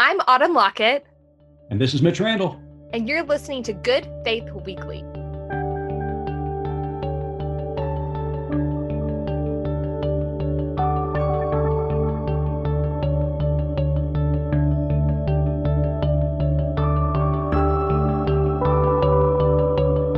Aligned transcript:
I'm 0.00 0.20
Autumn 0.28 0.54
Lockett. 0.54 1.04
And 1.70 1.80
this 1.80 1.92
is 1.92 2.02
Mitch 2.02 2.20
Randall. 2.20 2.62
And 2.92 3.08
you're 3.08 3.24
listening 3.24 3.64
to 3.64 3.72
Good 3.72 4.08
Faith 4.22 4.48
Weekly. 4.64 5.02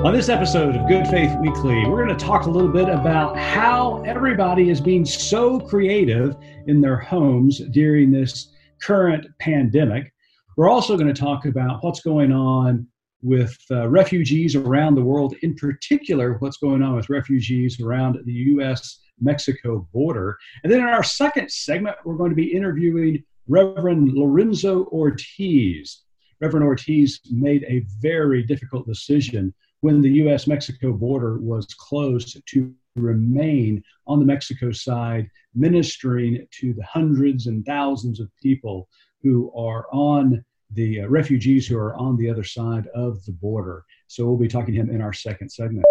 On 0.04 0.12
this 0.12 0.28
episode 0.28 0.76
of 0.76 0.86
Good 0.88 1.08
Faith 1.08 1.34
Weekly, 1.40 1.86
we're 1.86 2.04
going 2.04 2.14
to 2.14 2.22
talk 2.22 2.44
a 2.44 2.50
little 2.50 2.70
bit 2.70 2.90
about 2.90 3.38
how 3.38 4.02
everybody 4.02 4.68
is 4.68 4.78
being 4.78 5.06
so 5.06 5.58
creative 5.58 6.36
in 6.66 6.82
their 6.82 6.98
homes 6.98 7.60
during 7.70 8.10
this 8.10 8.48
current 8.82 9.26
pandemic. 9.38 10.12
We're 10.56 10.68
also 10.68 10.96
going 10.96 11.12
to 11.12 11.20
talk 11.20 11.46
about 11.46 11.82
what's 11.82 12.00
going 12.00 12.32
on 12.32 12.86
with 13.22 13.56
uh, 13.70 13.88
refugees 13.88 14.56
around 14.56 14.94
the 14.94 15.04
world, 15.04 15.34
in 15.42 15.54
particular, 15.54 16.34
what's 16.38 16.56
going 16.56 16.82
on 16.82 16.96
with 16.96 17.10
refugees 17.10 17.80
around 17.80 18.18
the 18.24 18.32
U.S. 18.32 19.00
Mexico 19.20 19.86
border. 19.92 20.38
And 20.62 20.72
then 20.72 20.80
in 20.80 20.86
our 20.86 21.02
second 21.02 21.50
segment, 21.50 21.96
we're 22.04 22.16
going 22.16 22.30
to 22.30 22.36
be 22.36 22.52
interviewing 22.52 23.22
Reverend 23.48 24.12
Lorenzo 24.14 24.84
Ortiz. 24.86 26.02
Reverend 26.40 26.64
Ortiz 26.64 27.20
made 27.30 27.64
a 27.64 27.84
very 28.00 28.42
difficult 28.42 28.86
decision 28.86 29.52
when 29.80 30.00
the 30.00 30.10
US 30.24 30.46
Mexico 30.46 30.92
border 30.92 31.38
was 31.38 31.66
closed 31.78 32.40
to 32.46 32.72
remain 32.96 33.82
on 34.06 34.18
the 34.18 34.24
Mexico 34.24 34.72
side, 34.72 35.28
ministering 35.54 36.46
to 36.60 36.72
the 36.72 36.84
hundreds 36.84 37.46
and 37.46 37.64
thousands 37.64 38.20
of 38.20 38.30
people 38.42 38.88
who 39.22 39.52
are 39.56 39.86
on 39.92 40.44
the 40.72 41.00
uh, 41.00 41.08
refugees 41.08 41.66
who 41.66 41.76
are 41.76 41.94
on 41.96 42.16
the 42.16 42.30
other 42.30 42.44
side 42.44 42.86
of 42.94 43.24
the 43.24 43.32
border. 43.32 43.84
So 44.06 44.26
we'll 44.26 44.36
be 44.36 44.48
talking 44.48 44.74
to 44.74 44.80
him 44.80 44.90
in 44.90 45.00
our 45.00 45.12
second 45.12 45.50
segment. 45.50 45.84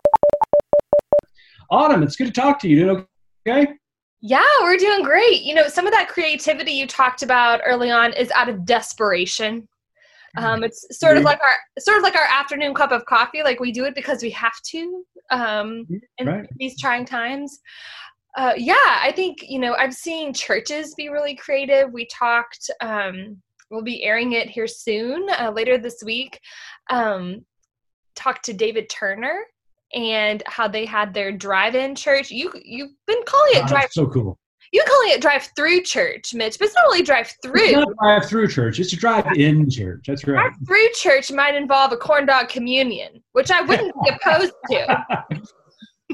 Autumn, 1.70 2.02
it's 2.02 2.16
good 2.16 2.28
to 2.28 2.42
talk 2.42 2.60
to 2.60 2.68
you. 2.68 2.86
Doing 2.86 3.08
okay? 3.48 3.74
Yeah, 4.22 4.44
we're 4.62 4.78
doing 4.78 5.04
great. 5.04 5.44
You 5.44 5.54
know, 5.56 5.68
some 5.68 5.86
of 5.86 5.94
that 5.94 6.10
creativity 6.10 6.72
you 6.72 6.88
talked 6.88 7.22
about 7.22 7.62
early 7.66 7.92
on 7.92 8.14
is 8.14 8.32
out 8.32 8.50
of 8.50 8.66
desperation. 8.66 9.68
Um, 10.38 10.64
it's 10.64 10.86
sort 10.92 11.18
of 11.18 11.24
like 11.24 11.40
our 11.42 11.58
sort 11.80 11.98
of 11.98 12.04
like 12.04 12.16
our 12.16 12.26
afternoon 12.26 12.74
cup 12.74 12.92
of 12.92 13.06
coffee. 13.06 13.44
Like 13.44 13.60
we 13.60 13.72
do 13.72 13.86
it 13.86 13.96
because 13.96 14.22
we 14.22 14.30
have 14.32 14.60
to 14.68 15.04
um, 15.32 15.86
in 16.18 16.28
right. 16.28 16.50
these 16.58 16.80
trying 16.80 17.06
times. 17.06 17.60
Uh, 18.38 18.54
yeah, 18.58 18.76
I 19.02 19.12
think 19.16 19.38
you 19.42 19.60
know 19.60 19.76
I'm 19.76 19.92
seeing 19.92 20.34
churches 20.34 20.94
be 20.96 21.10
really 21.10 21.36
creative. 21.36 21.92
We 21.92 22.08
talked. 22.08 22.70
Um, 22.82 23.42
we'll 23.72 23.84
be 23.84 24.04
airing 24.04 24.34
it 24.34 24.50
here 24.50 24.68
soon, 24.68 25.28
uh, 25.40 25.52
later 25.52 25.78
this 25.78 26.02
week. 26.04 26.40
Um, 26.90 27.46
talked 28.16 28.46
to 28.46 28.54
David 28.54 28.90
Turner 28.90 29.44
and 29.94 30.44
how 30.46 30.68
they 30.68 30.86
had 30.86 31.14
their 31.14 31.32
drive-in 31.32 31.96
church. 31.96 32.32
You 32.32 32.52
you've 32.64 32.92
been 33.08 33.24
calling 33.26 33.54
it 33.56 33.64
oh, 33.64 33.68
drive. 33.68 33.90
So 33.92 34.08
cool 34.08 34.38
you 34.72 34.84
calling 34.88 35.12
it 35.12 35.22
drive 35.22 35.50
through 35.56 35.82
church, 35.82 36.34
Mitch, 36.34 36.60
but 36.60 36.66
it's 36.66 36.76
not 36.76 36.84
really 36.84 37.02
drive 37.02 37.34
through. 37.42 37.62
It's 37.62 37.74
not 37.74 37.96
drive 38.02 38.26
through 38.30 38.48
church. 38.50 38.80
It's 38.80 38.94
a 38.94 38.96
drive 38.96 39.26
in 39.36 39.70
church. 39.70 40.06
That's 40.08 40.26
right. 40.28 40.52
Drive 40.52 40.68
through 40.68 40.90
church 40.94 41.32
might 41.32 41.56
involve 41.56 41.92
a 41.92 41.98
corn 41.98 42.26
dog 42.26 42.50
communion, 42.50 43.24
which 43.34 43.52
I 43.52 43.62
wouldn't 43.62 43.94
be 44.04 44.10
opposed 44.10 44.54
to. 44.70 45.06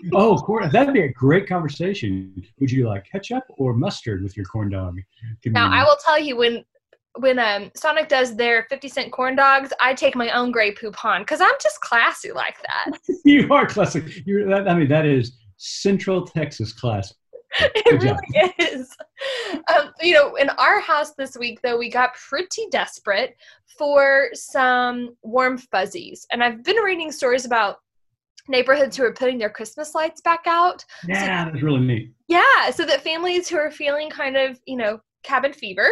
oh, 0.14 0.38
corn, 0.38 0.70
that'd 0.72 0.94
be 0.94 1.04
a 1.04 1.12
great 1.12 1.48
conversation. 1.48 2.34
Would 2.60 2.72
you 2.72 2.88
like 2.88 3.06
ketchup 3.12 3.44
or 3.58 3.74
mustard 3.74 4.24
with 4.24 4.38
your 4.38 4.46
corn 4.46 4.70
dog? 4.70 5.00
Communion? 5.42 5.72
Now, 5.72 5.72
I 5.72 5.84
will 5.84 5.98
tell 6.04 6.20
you 6.20 6.38
when 6.38 6.64
when 7.20 7.40
um, 7.40 7.72
Sonic 7.76 8.10
does 8.10 8.36
their 8.36 8.66
50 8.70 8.90
cent 8.90 9.12
corn 9.12 9.36
dogs, 9.36 9.72
I 9.80 9.94
take 9.94 10.16
my 10.16 10.32
own 10.32 10.52
Grey 10.52 10.74
Poupon 10.74 11.20
because 11.20 11.40
I'm 11.42 11.54
just 11.62 11.80
classy 11.80 12.32
like 12.32 12.58
that. 12.62 13.00
you 13.26 13.52
are 13.54 13.66
classic. 13.66 14.26
You're, 14.26 14.54
I 14.54 14.74
mean, 14.76 14.90
that 14.90 15.06
is 15.06 15.38
Central 15.58 16.26
Texas 16.26 16.74
class. 16.74 17.14
it 17.76 18.02
really 18.02 18.54
is. 18.60 18.96
Um, 19.74 19.92
you 20.02 20.14
know, 20.14 20.36
in 20.36 20.50
our 20.50 20.80
house 20.80 21.14
this 21.14 21.38
week, 21.38 21.60
though, 21.62 21.78
we 21.78 21.90
got 21.90 22.14
pretty 22.16 22.68
desperate 22.72 23.36
for 23.78 24.30
some 24.34 25.16
warm 25.24 25.58
fuzzies. 25.58 26.26
And 26.32 26.44
I've 26.44 26.64
been 26.64 26.78
reading 26.78 27.12
stories 27.12 27.46
about 27.46 27.78
neighborhoods 28.48 28.98
who 28.98 29.04
are 29.04 29.14
putting 29.14 29.38
their 29.38 29.50
Christmas 29.50 29.96
lights 29.96 30.22
back 30.22 30.44
out. 30.46 30.84
Yeah, 31.08 31.46
so, 31.46 31.52
that's 31.52 31.64
really 31.64 31.80
neat. 31.80 32.14
Yeah, 32.28 32.72
so 32.72 32.86
that 32.86 33.02
families 33.02 33.48
who 33.50 33.58
are 33.58 33.72
feeling 33.72 34.10
kind 34.10 34.38
of, 34.38 34.60
you 34.66 34.78
know, 34.78 35.00
cabin 35.24 35.54
fever 35.54 35.90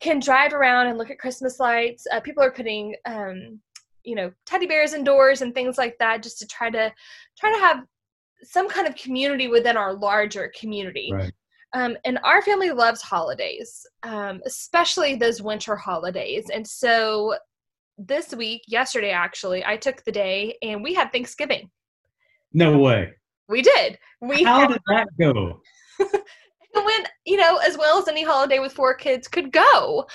can 0.00 0.20
drive 0.20 0.52
around 0.52 0.88
and 0.88 0.98
look 0.98 1.10
at 1.10 1.18
Christmas 1.18 1.58
lights. 1.58 2.06
Uh, 2.12 2.20
people 2.20 2.42
are 2.42 2.52
putting, 2.52 2.94
um, 3.06 3.60
you 4.02 4.14
know, 4.14 4.30
teddy 4.44 4.66
bears 4.66 4.92
indoors 4.92 5.40
and 5.40 5.54
things 5.54 5.78
like 5.78 5.96
that 5.98 6.22
just 6.22 6.38
to 6.38 6.46
try 6.46 6.68
to 6.70 6.92
try 7.38 7.52
to 7.52 7.60
have 7.60 7.84
some 8.44 8.68
kind 8.68 8.86
of 8.86 8.94
community 8.96 9.48
within 9.48 9.76
our 9.76 9.94
larger 9.94 10.52
community. 10.58 11.10
Right. 11.12 11.32
Um, 11.72 11.96
and 12.04 12.18
our 12.22 12.40
family 12.42 12.70
loves 12.70 13.02
holidays, 13.02 13.84
um, 14.04 14.40
especially 14.46 15.16
those 15.16 15.42
winter 15.42 15.74
holidays. 15.74 16.44
And 16.52 16.66
so 16.66 17.34
this 17.98 18.32
week, 18.32 18.62
yesterday 18.68 19.10
actually, 19.10 19.64
I 19.64 19.76
took 19.76 20.04
the 20.04 20.12
day 20.12 20.56
and 20.62 20.82
we 20.82 20.94
had 20.94 21.10
Thanksgiving. 21.10 21.70
No 22.52 22.78
way. 22.78 23.12
We 23.48 23.60
did. 23.62 23.98
We 24.20 24.44
How 24.44 24.60
had, 24.60 24.68
did 24.68 24.80
that 24.86 25.08
go? 25.20 25.60
it 25.98 26.24
went, 26.74 27.08
you 27.26 27.36
know, 27.36 27.58
as 27.66 27.76
well 27.76 27.98
as 27.98 28.08
any 28.08 28.22
holiday 28.22 28.60
with 28.60 28.72
four 28.72 28.94
kids 28.94 29.26
could 29.26 29.52
go. 29.52 30.06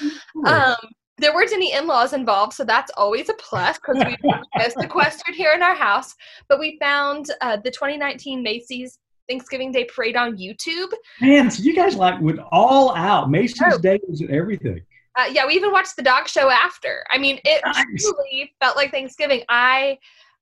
Um, 0.46 0.76
there 1.20 1.34
weren't 1.34 1.52
any 1.52 1.74
in-laws 1.74 2.14
involved, 2.14 2.54
so 2.54 2.64
that's 2.64 2.92
always 2.98 3.30
a 3.30 3.34
plus 3.36 3.78
because 3.78 4.04
we 4.06 4.16
were 4.24 4.70
sequestered 4.82 5.36
here 5.36 5.54
in 5.54 5.62
our 5.62 5.76
house. 5.76 6.16
But 6.48 6.60
we 6.60 6.78
found 6.80 7.28
uh, 7.42 7.58
the 7.58 7.72
2019 7.72 8.42
Macy's 8.42 9.00
Thanksgiving 9.30 9.72
Day 9.72 9.86
Parade 9.86 10.16
on 10.16 10.38
YouTube. 10.38 10.92
Man, 11.22 11.52
so 11.52 11.64
you 11.64 11.76
guys 11.76 11.96
like 11.96 12.20
went 12.22 12.40
all 12.52 12.96
out. 12.96 13.30
Macy's 13.30 13.62
oh. 13.66 13.78
Day 13.78 14.00
was 14.08 14.24
everything. 14.30 14.82
Uh, 15.16 15.26
yeah, 15.32 15.46
we 15.46 15.54
even 15.54 15.72
watched 15.72 15.96
the 15.96 16.02
dog 16.02 16.28
show 16.28 16.50
after. 16.50 17.04
I 17.12 17.18
mean, 17.18 17.40
it 17.44 17.62
nice. 17.66 17.86
truly 18.02 18.54
felt 18.62 18.78
like 18.78 18.92
Thanksgiving. 18.92 19.44
I, 19.50 19.98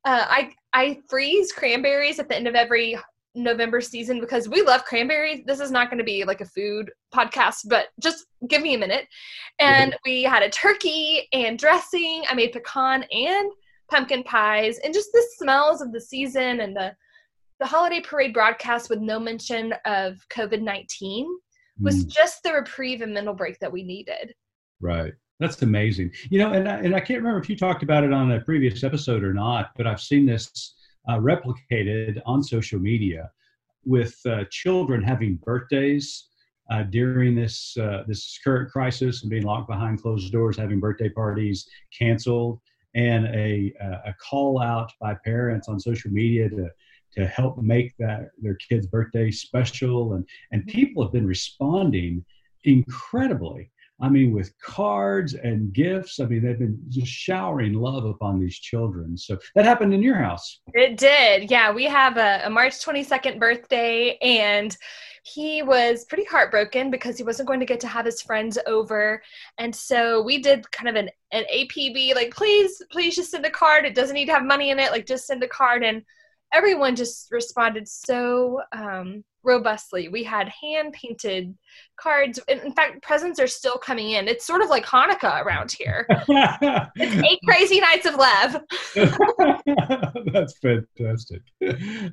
uh, 0.06 0.26
I, 0.28 0.54
I 0.74 1.00
freeze 1.10 1.52
cranberries 1.52 2.20
at 2.20 2.30
the 2.30 2.36
end 2.36 2.48
of 2.48 2.56
every 2.56 2.98
November 3.38 3.82
season 3.82 4.20
because 4.20 4.50
we 4.50 4.62
love 4.62 4.84
cranberries. 4.84 5.44
This 5.46 5.60
is 5.60 5.72
not 5.72 5.90
going 5.90 6.00
to 6.00 6.04
be 6.04 6.24
like 6.24 6.42
a 6.42 6.46
food 6.46 6.92
podcast, 7.14 7.68
but 7.70 7.88
just 8.02 8.26
give 8.48 8.62
me 8.62 8.74
a 8.74 8.78
minute. 8.78 9.08
And 9.60 9.92
mm-hmm. 9.92 10.10
we 10.10 10.24
had 10.24 10.44
a 10.44 10.50
turkey 10.50 11.28
and 11.34 11.58
dressing. 11.58 12.24
I 12.30 12.34
made 12.34 12.52
pecan 12.52 13.04
and 13.12 13.52
pumpkin 13.90 14.24
pies, 14.24 14.80
and 14.80 14.94
just 14.94 15.12
the 15.14 15.26
smells 15.38 15.82
of 15.82 15.92
the 15.92 16.02
season 16.02 16.62
and 16.62 16.76
the 16.76 16.94
the 17.60 17.66
holiday 17.66 18.02
parade 18.02 18.34
broadcast 18.34 18.90
with 18.90 19.00
no 19.00 19.20
mention 19.20 19.74
of 19.86 20.18
COVID 20.30 20.62
nineteen 20.62 21.28
was 21.80 22.06
mm. 22.06 22.10
just 22.10 22.44
the 22.44 22.54
reprieve 22.54 23.02
and 23.02 23.14
mental 23.14 23.34
break 23.34 23.60
that 23.60 23.72
we 23.72 23.84
needed. 23.84 24.34
Right. 24.82 25.14
That's 25.40 25.62
amazing. 25.62 26.12
You 26.30 26.40
know, 26.40 26.54
and 26.54 26.68
I, 26.68 26.78
and 26.78 26.96
I 26.96 27.00
can't 27.00 27.20
remember 27.20 27.40
if 27.40 27.50
you 27.50 27.56
talked 27.56 27.84
about 27.84 28.04
it 28.04 28.12
on 28.12 28.32
a 28.32 28.42
previous 28.42 28.84
episode 28.84 29.24
or 29.24 29.34
not, 29.34 29.72
but 29.76 29.86
I've 29.86 30.02
seen 30.02 30.26
this 30.26 30.74
uh, 31.08 31.18
replicated 31.18 32.22
on 32.26 32.44
social 32.44 32.80
media 32.80 33.32
with 33.86 34.20
uh, 34.26 34.44
children 34.52 35.02
having 35.02 35.36
birthdays 35.44 36.28
uh, 36.70 36.84
during 36.84 37.34
this 37.34 37.78
uh, 37.78 38.04
this 38.08 38.40
current 38.44 38.70
crisis 38.70 39.22
and 39.22 39.30
being 39.30 39.44
locked 39.44 39.70
behind 39.70 40.02
closed 40.02 40.32
doors, 40.32 40.58
having 40.58 40.80
birthday 40.80 41.10
parties 41.10 41.68
canceled, 41.98 42.60
and 42.96 43.26
a 43.28 43.74
a 44.06 44.14
call 44.16 44.62
out 44.62 44.92
by 45.00 45.16
parents 45.24 45.70
on 45.70 45.80
social 45.80 46.12
media 46.12 46.50
to 46.50 46.70
to 47.14 47.26
help 47.26 47.58
make 47.58 47.96
that 47.98 48.32
their 48.42 48.56
kids' 48.56 48.88
birthday 48.88 49.32
special, 49.32 50.14
and 50.14 50.28
and 50.52 50.68
people 50.68 51.02
have 51.04 51.14
been 51.14 51.28
responding 51.28 52.24
incredibly 52.66 53.72
I 54.00 54.10
mean, 54.10 54.32
with 54.32 54.54
cards 54.60 55.34
and 55.34 55.74
gifts. 55.74 56.20
I 56.20 56.26
mean, 56.26 56.44
they've 56.44 56.60
been 56.60 56.80
just 56.88 57.12
showering 57.12 57.74
love 57.74 58.06
upon 58.06 58.40
these 58.40 58.58
children. 58.60 59.18
So 59.18 59.38
that 59.56 59.66
happened 59.66 59.94
in 59.94 60.04
your 60.04 60.16
house. 60.16 60.62
It 60.74 60.98
did. 60.98 61.50
Yeah. 61.50 61.72
We 61.72 61.86
have 61.86 62.18
a, 62.18 62.42
a 62.46 62.50
March 62.50 62.74
22nd 62.74 63.40
birthday, 63.40 64.18
and 64.22 64.78
he 65.24 65.64
was 65.64 66.06
pretty 66.06 66.26
heartbroken 66.26 66.92
because 66.92 67.18
he 67.18 67.24
wasn't 67.24 67.48
going 67.48 67.60
to 67.60 67.66
get 67.66 67.80
to 67.82 67.88
have 67.88 68.06
his 68.06 68.22
friends 68.22 68.60
over. 68.68 69.22
And 69.58 69.76
so 69.76 70.22
we 70.22 70.42
did 70.42 70.70
kind 70.72 70.90
of 70.90 70.96
an, 70.96 71.10
an 71.32 71.46
APB, 71.54 72.14
like, 72.14 72.34
please, 72.36 72.82
please 72.92 73.16
just 73.16 73.32
send 73.32 73.46
a 73.46 73.50
card. 73.50 73.86
It 73.86 73.96
doesn't 73.96 74.14
need 74.14 74.28
to 74.28 74.34
have 74.34 74.46
money 74.46 74.70
in 74.70 74.80
it. 74.80 74.92
Like, 74.92 75.08
just 75.08 75.26
send 75.26 75.44
a 75.44 75.48
card. 75.48 75.84
And 75.84 76.04
everyone 76.54 76.96
just 76.96 77.32
responded 77.32 77.88
so 77.88 78.62
um, 78.72 79.24
robustly. 79.48 80.10
We 80.10 80.24
had 80.24 80.50
hand 80.50 80.94
painted 80.94 81.58
cards. 81.96 82.40
In 82.48 82.74
fact, 82.74 83.02
presents 83.02 83.40
are 83.40 83.48
still 83.48 83.78
coming 83.78 84.12
in. 84.12 84.28
It's 84.28 84.46
sort 84.46 84.62
of 84.62 84.70
like 84.70 84.86
Hanukkah 84.86 85.44
around 85.44 85.72
here. 85.72 86.06
it's 86.10 87.16
eight 87.32 87.40
crazy 87.48 87.80
nights 87.80 88.06
of 88.06 88.16
love. 88.16 88.62
That's 90.34 90.58
fantastic. 90.60 91.42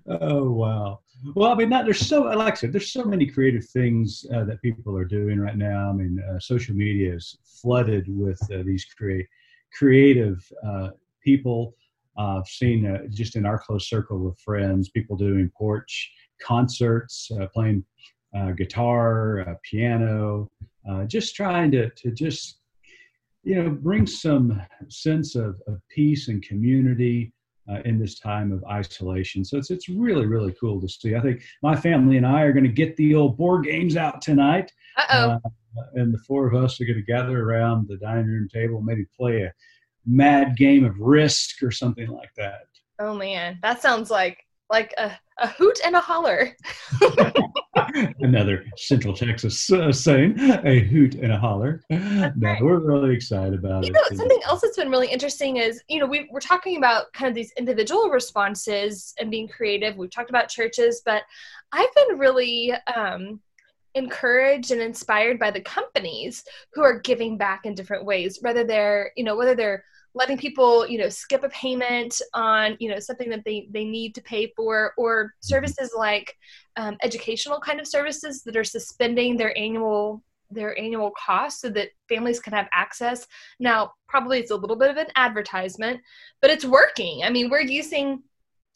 Oh 0.07 0.51
wow. 0.53 1.01
Well, 1.35 1.51
I 1.51 1.55
mean, 1.55 1.71
that, 1.71 1.85
there's 1.85 2.07
so 2.07 2.23
like 2.23 2.55
I 2.55 2.57
said, 2.57 2.73
there's 2.73 2.93
so 2.93 3.05
many 3.05 3.27
creative 3.27 3.67
things 3.67 4.25
uh, 4.35 4.45
that 4.45 4.63
people 4.63 4.97
are 4.97 5.05
doing 5.05 5.39
right 5.41 5.57
now. 5.57 5.91
I 5.91 5.93
mean, 5.93 6.23
uh, 6.31 6.39
social 6.39 6.75
media 6.75 7.15
is 7.15 7.37
flooded 7.45 8.07
with 8.09 8.41
uh, 8.53 8.63
these 8.65 8.85
create 8.85 9.27
creative 9.77 10.41
uh, 10.67 10.91
people. 11.23 11.75
Uh, 12.17 12.39
I've 12.39 12.47
seen 12.47 12.87
uh, 12.87 13.07
just 13.11 13.35
in 13.35 13.45
our 13.45 13.59
close 13.59 13.89
circle 13.89 14.29
of 14.29 14.39
friends, 14.39 14.91
people 14.91 15.17
doing 15.17 15.51
porch 15.57 16.13
concerts, 16.45 17.31
uh, 17.41 17.47
playing 17.55 17.85
uh, 18.37 18.51
guitar, 18.53 19.41
uh, 19.49 19.55
piano, 19.69 20.51
just 21.07 21.35
trying 21.35 21.71
to, 21.71 21.89
to 21.91 22.11
just, 22.11 22.59
you 23.43 23.55
know, 23.57 23.71
bring 23.71 24.07
some 24.07 24.61
sense 24.89 25.35
of, 25.35 25.61
of 25.67 25.81
peace 25.89 26.29
and 26.29 26.43
community 26.43 27.33
uh, 27.71 27.81
in 27.85 27.99
this 27.99 28.19
time 28.19 28.53
of 28.53 28.63
isolation. 28.65 29.45
So 29.45 29.57
it's 29.57 29.71
it's 29.71 29.89
really 29.89 30.27
really 30.27 30.55
cool 30.61 30.81
to 30.81 30.89
see. 30.89 31.15
I 31.15 31.21
think 31.21 31.43
my 31.63 31.75
family 31.75 32.17
and 32.19 32.27
I 32.27 32.43
are 32.43 32.53
going 32.53 32.65
to 32.65 32.71
get 32.83 32.97
the 32.97 33.15
old 33.15 33.37
board 33.37 33.65
games 33.65 33.97
out 33.97 34.21
tonight. 34.21 34.71
Uh-oh. 34.97 35.31
Uh, 35.31 35.39
and 35.95 36.13
the 36.13 36.19
four 36.19 36.47
of 36.47 36.55
us 36.55 36.81
are 36.81 36.85
going 36.85 36.99
to 36.99 37.03
gather 37.03 37.43
around 37.43 37.89
the 37.89 37.97
dining 37.97 38.27
room 38.27 38.49
table, 38.53 38.81
maybe 38.81 39.07
play 39.19 39.43
a 39.43 39.53
mad 40.07 40.57
game 40.57 40.85
of 40.85 40.99
Risk 41.01 41.63
or 41.63 41.71
something 41.71 42.09
like 42.09 42.33
that. 42.37 42.67
Oh 42.99 43.15
man, 43.15 43.59
that 43.63 43.81
sounds 43.81 44.11
like 44.11 44.39
like 44.71 44.95
a, 44.99 45.13
a 45.39 45.49
hoot 45.49 45.79
and 45.85 45.95
a 45.95 46.01
holler. 46.01 46.57
Another 48.21 48.65
Central 48.77 49.15
Texas 49.15 49.71
uh, 49.71 49.93
saying, 49.93 50.39
a 50.39 50.81
hoot 50.81 51.15
and 51.15 51.33
a 51.33 51.39
holler. 51.39 51.83
no, 51.91 52.33
right. 52.37 52.63
we're 52.63 52.79
really 52.79 53.15
excited 53.15 53.55
about 53.55 53.85
you 53.85 53.91
it. 53.91 53.93
Know, 53.93 54.17
something 54.17 54.41
else 54.45 54.63
that's 54.63 54.77
been 54.77 54.91
really 54.91 55.09
interesting 55.09 55.59
is, 55.59 55.83
you 55.89 55.99
know, 55.99 56.07
we, 56.07 56.29
we're 56.33 56.41
talking 56.41 56.77
about 56.77 57.13
kind 57.13 57.29
of 57.29 57.35
these 57.35 57.53
individual 57.59 58.09
responses 58.09 59.15
and 59.19 59.31
being 59.31 59.49
creative. 59.49 59.97
We've 59.97 60.11
talked 60.11 60.31
about 60.31 60.49
churches, 60.49 61.03
but 61.05 61.23
I've 61.73 61.95
been 61.95 62.19
really 62.19 62.73
um, 62.95 63.41
encouraged 63.95 64.71
and 64.71 64.81
inspired 64.81 65.39
by 65.39 65.51
the 65.51 65.61
companies 65.61 66.45
who 66.73 66.83
are 66.83 67.01
giving 67.01 67.37
back 67.37 67.65
in 67.65 67.75
different 67.75 68.05
ways, 68.05 68.39
whether 68.41 68.65
they're, 68.65 69.13
you 69.17 69.25
know, 69.25 69.37
whether 69.37 69.55
they're 69.55 69.85
letting 70.15 70.39
people 70.39 70.87
you 70.87 70.99
know 70.99 71.09
skip 71.09 71.43
a 71.43 71.49
payment 71.49 72.21
on 72.33 72.77
you 72.81 72.89
know 72.89 72.99
something 72.99 73.29
that 73.29 73.45
they 73.45 73.69
they 73.71 73.85
need 73.85 74.15
to 74.15 74.23
pay 74.23 74.53
for 74.57 74.95
or 74.97 75.25
mm-hmm. 75.25 75.29
services 75.41 75.93
like 75.97 76.37
um, 76.77 76.97
educational 77.03 77.61
kind 77.61 77.81
of 77.81 77.87
services 77.87 78.43
that 78.43 78.57
are 78.57 78.65
suspending 78.65 79.37
their 79.37 79.57
annual 79.59 80.23
their 80.51 80.79
annual 80.79 81.11
costs 81.13 81.63
so 81.63 81.69
that 81.71 81.89
families 82.09 82.39
can 82.39 82.53
have 82.53 82.69
access. 82.73 83.27
Now 83.59 83.93
probably 84.09 84.39
it's 84.39 84.53
a 84.53 84.57
little 84.57 84.77
bit 84.77 84.91
of 84.91 84.97
an 84.97 85.09
advertisement 85.17 86.01
but 86.41 86.51
it's 86.51 86.65
working. 86.65 87.23
I 87.25 87.31
mean 87.31 87.51
we're 87.51 87.61
using 87.61 88.23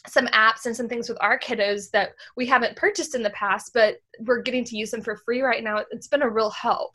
some 0.06 0.26
apps 0.28 0.64
and 0.64 0.74
some 0.74 0.88
things 0.88 1.08
with 1.08 1.18
our 1.20 1.38
kiddos 1.38 1.90
that 1.90 2.10
we 2.36 2.46
haven't 2.46 2.76
purchased 2.76 3.14
in 3.14 3.22
the 3.22 3.30
past 3.30 3.72
but 3.74 3.96
we're 4.20 4.42
getting 4.42 4.64
to 4.64 4.76
use 4.76 4.90
them 4.90 5.02
for 5.02 5.16
free 5.16 5.42
right 5.42 5.62
now. 5.62 5.84
It's 5.90 6.08
been 6.08 6.22
a 6.22 6.28
real 6.28 6.50
help 6.50 6.94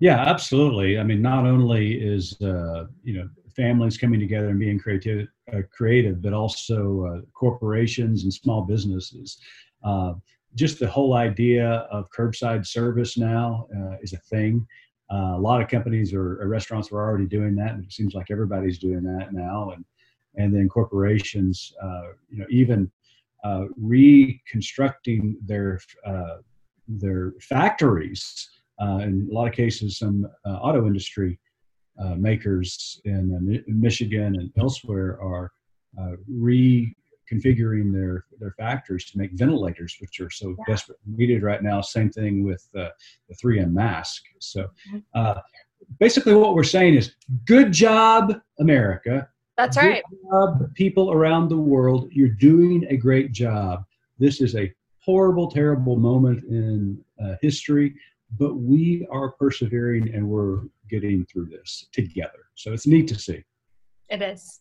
yeah, 0.00 0.18
absolutely. 0.18 0.98
I 0.98 1.02
mean, 1.02 1.22
not 1.22 1.46
only 1.46 1.94
is 1.94 2.40
uh, 2.40 2.86
you 3.02 3.18
know 3.18 3.28
families 3.54 3.96
coming 3.96 4.20
together 4.20 4.48
and 4.48 4.58
being 4.58 4.78
creative, 4.78 5.28
uh, 5.52 5.62
creative, 5.70 6.20
but 6.20 6.32
also 6.32 7.04
uh, 7.04 7.20
corporations 7.32 8.24
and 8.24 8.32
small 8.32 8.62
businesses. 8.62 9.38
Uh, 9.82 10.14
just 10.54 10.78
the 10.78 10.86
whole 10.86 11.14
idea 11.14 11.86
of 11.90 12.10
curbside 12.10 12.66
service 12.66 13.16
now 13.16 13.66
uh, 13.76 13.96
is 14.02 14.12
a 14.12 14.18
thing. 14.18 14.66
Uh, 15.12 15.34
a 15.36 15.38
lot 15.38 15.60
of 15.62 15.68
companies 15.68 16.12
or, 16.12 16.42
or, 16.42 16.48
restaurants 16.48 16.90
are 16.90 16.96
already 16.96 17.26
doing 17.26 17.54
that, 17.54 17.72
and 17.72 17.84
it 17.84 17.92
seems 17.92 18.14
like 18.14 18.30
everybody's 18.30 18.78
doing 18.78 19.02
that 19.02 19.32
now. 19.32 19.70
And 19.70 19.84
and 20.34 20.54
then 20.54 20.68
corporations, 20.68 21.72
you 22.28 22.38
know, 22.38 22.46
even 22.50 22.90
reconstructing 23.76 25.38
their 25.46 25.80
their 26.88 27.32
factories 27.40 28.48
uh, 28.55 28.55
in 28.80 29.28
a 29.30 29.34
lot 29.34 29.48
of 29.48 29.54
cases, 29.54 29.98
some 29.98 30.26
uh, 30.44 30.50
auto 30.50 30.86
industry 30.86 31.38
uh, 31.98 32.14
makers 32.14 33.00
in, 33.04 33.62
Michigan 33.66 34.36
and 34.38 34.50
elsewhere 34.58 35.20
are 35.20 35.52
reconfiguring 36.30 37.92
their, 37.92 38.24
their 38.38 38.54
factories 38.58 39.06
to 39.10 39.18
make 39.18 39.32
ventilators, 39.32 39.96
which 40.00 40.20
are 40.20 40.30
so 40.30 40.50
yeah. 40.50 40.64
desperately 40.66 41.04
needed 41.16 41.42
right 41.42 41.62
now. 41.62 41.80
Same 41.80 42.10
thing 42.10 42.44
with 42.44 42.68
the 42.72 42.92
3M 43.42 43.72
mask. 43.72 44.24
So 44.40 44.68
mm-hmm. 44.92 45.38
basically, 45.98 46.34
what 46.34 46.54
we're 46.54 46.64
saying 46.64 46.94
is 46.94 47.14
good 47.46 47.72
job, 47.72 48.40
America. 48.58 49.28
That's 49.56 49.78
right. 49.78 50.02
Job, 50.30 50.74
people 50.74 51.12
around 51.12 51.48
the 51.48 51.56
world. 51.56 52.08
You're 52.12 52.28
doing 52.28 52.86
a 52.90 52.96
great 52.96 53.32
job. 53.32 53.84
This 54.18 54.42
is 54.42 54.54
a 54.54 54.72
horrible, 55.00 55.50
terrible 55.50 55.96
moment 55.96 56.44
in 56.44 57.02
uh, 57.22 57.36
history 57.40 57.94
but 58.30 58.54
we 58.56 59.06
are 59.10 59.32
persevering 59.32 60.14
and 60.14 60.28
we're 60.28 60.62
getting 60.90 61.24
through 61.26 61.46
this 61.46 61.86
together. 61.92 62.46
So 62.54 62.72
it's 62.72 62.86
neat 62.86 63.08
to 63.08 63.18
see. 63.18 63.44
It 64.08 64.22
is. 64.22 64.60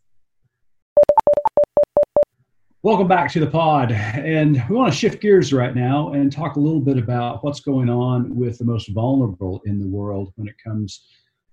Welcome 2.81 3.07
back 3.07 3.31
to 3.31 3.39
the 3.39 3.47
pod. 3.47 3.91
And 3.91 4.63
we 4.69 4.75
want 4.75 4.93
to 4.93 4.97
shift 4.97 5.19
gears 5.19 5.51
right 5.51 5.75
now 5.75 6.13
and 6.13 6.31
talk 6.31 6.55
a 6.55 6.59
little 6.59 6.79
bit 6.79 6.99
about 6.99 7.43
what's 7.43 7.59
going 7.59 7.89
on 7.89 8.35
with 8.35 8.59
the 8.59 8.65
most 8.65 8.89
vulnerable 8.89 9.61
in 9.65 9.79
the 9.79 9.87
world 9.87 10.31
when 10.35 10.47
it 10.47 10.55
comes 10.63 11.07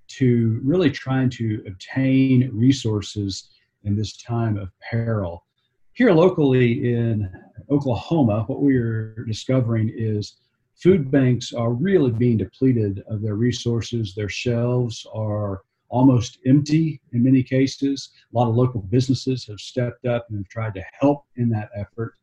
to 0.08 0.60
really 0.62 0.90
trying 0.90 1.30
to 1.30 1.62
obtain 1.66 2.50
resources 2.52 3.48
in 3.84 3.96
this 3.96 4.18
time 4.18 4.58
of 4.58 4.70
peril. 4.90 5.46
Here 5.94 6.12
locally 6.12 6.92
in 6.92 7.32
Oklahoma, 7.70 8.44
what 8.46 8.60
we're 8.60 9.24
discovering 9.26 9.90
is 9.94 10.36
food 10.82 11.10
banks 11.10 11.52
are 11.52 11.72
really 11.72 12.10
being 12.10 12.36
depleted 12.36 13.04
of 13.08 13.22
their 13.22 13.36
resources. 13.36 14.14
Their 14.14 14.28
shelves 14.28 15.06
are 15.14 15.62
almost 15.88 16.38
empty 16.44 17.00
in 17.12 17.22
many 17.22 17.42
cases. 17.42 18.10
A 18.34 18.36
lot 18.36 18.48
of 18.48 18.56
local 18.56 18.80
businesses 18.80 19.46
have 19.46 19.60
stepped 19.60 20.06
up 20.06 20.26
and 20.28 20.38
have 20.38 20.48
tried 20.48 20.74
to 20.74 20.82
help 20.98 21.24
in 21.36 21.48
that 21.50 21.68
effort. 21.76 22.14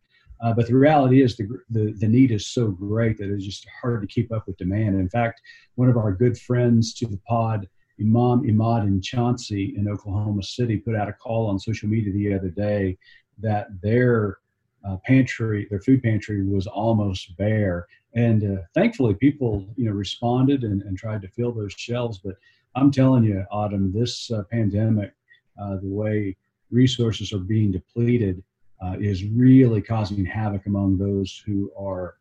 Uh, 0.42 0.54
but 0.54 0.68
the 0.68 0.76
reality 0.76 1.22
is 1.22 1.38
the, 1.38 1.48
the, 1.70 1.94
the 2.00 2.08
need 2.08 2.32
is 2.32 2.48
so 2.48 2.68
great 2.68 3.18
that 3.18 3.32
it's 3.32 3.46
just 3.46 3.66
hard 3.82 4.02
to 4.02 4.08
keep 4.08 4.32
up 4.32 4.46
with 4.48 4.58
demand. 4.58 4.96
In 5.00 5.10
fact, 5.10 5.42
one 5.76 5.90
of 5.90 5.98
our 5.98 6.12
good 6.12 6.38
friends 6.38 6.94
to 6.96 7.08
the 7.08 7.20
pod, 7.28 7.68
Imam 8.00 8.44
Imad 8.44 8.88
Enchassi 8.88 9.78
in 9.78 9.88
Oklahoma 9.88 10.44
City, 10.44 10.78
put 10.78 10.96
out 10.96 11.10
a 11.10 11.14
call 11.14 11.48
on 11.48 11.60
social 11.60 11.88
media 11.88 12.12
the 12.14 12.34
other 12.34 12.50
day 12.50 12.98
that 13.40 13.68
their 13.82 14.40
uh, 14.88 14.98
pantry, 15.06 15.68
their 15.70 15.82
food 15.82 16.02
pantry 16.02 16.46
was 16.46 16.68
almost 16.68 17.36
bare. 17.38 17.88
And 18.16 18.58
uh, 18.58 18.62
thankfully 18.74 19.14
people 19.14 19.68
you 19.76 19.86
know 19.86 19.92
responded 19.92 20.64
and, 20.64 20.82
and, 20.82 20.98
tried 20.98 21.22
to 21.22 21.28
fill 21.28 21.52
those 21.52 21.74
shelves. 21.74 22.18
But 22.18 22.36
i'm 22.76 22.92
telling 22.92 23.24
you 23.24 23.46
autumn 23.52 23.92
this 23.92 24.32
uh, 24.32 24.44
pandemic 24.52 25.14
uh, 25.62 25.76
the 25.78 25.88
way 25.88 26.36
resources 26.72 27.34
are 27.34 27.40
being 27.40 27.72
depleted 27.72 28.44
uh, 28.84 28.96
is 29.00 29.26
really 29.26 29.82
causing 29.82 30.24
havoc 30.24 30.66
among 30.68 30.98
those 30.98 31.44
who 31.46 31.72
are 31.78 32.16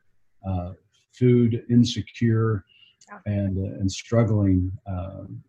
uh, 0.48 0.72
food 1.12 1.64
insecure 1.70 2.64
and 3.26 3.58
uh, 3.58 3.78
and 3.80 3.90
struggling 3.90 4.70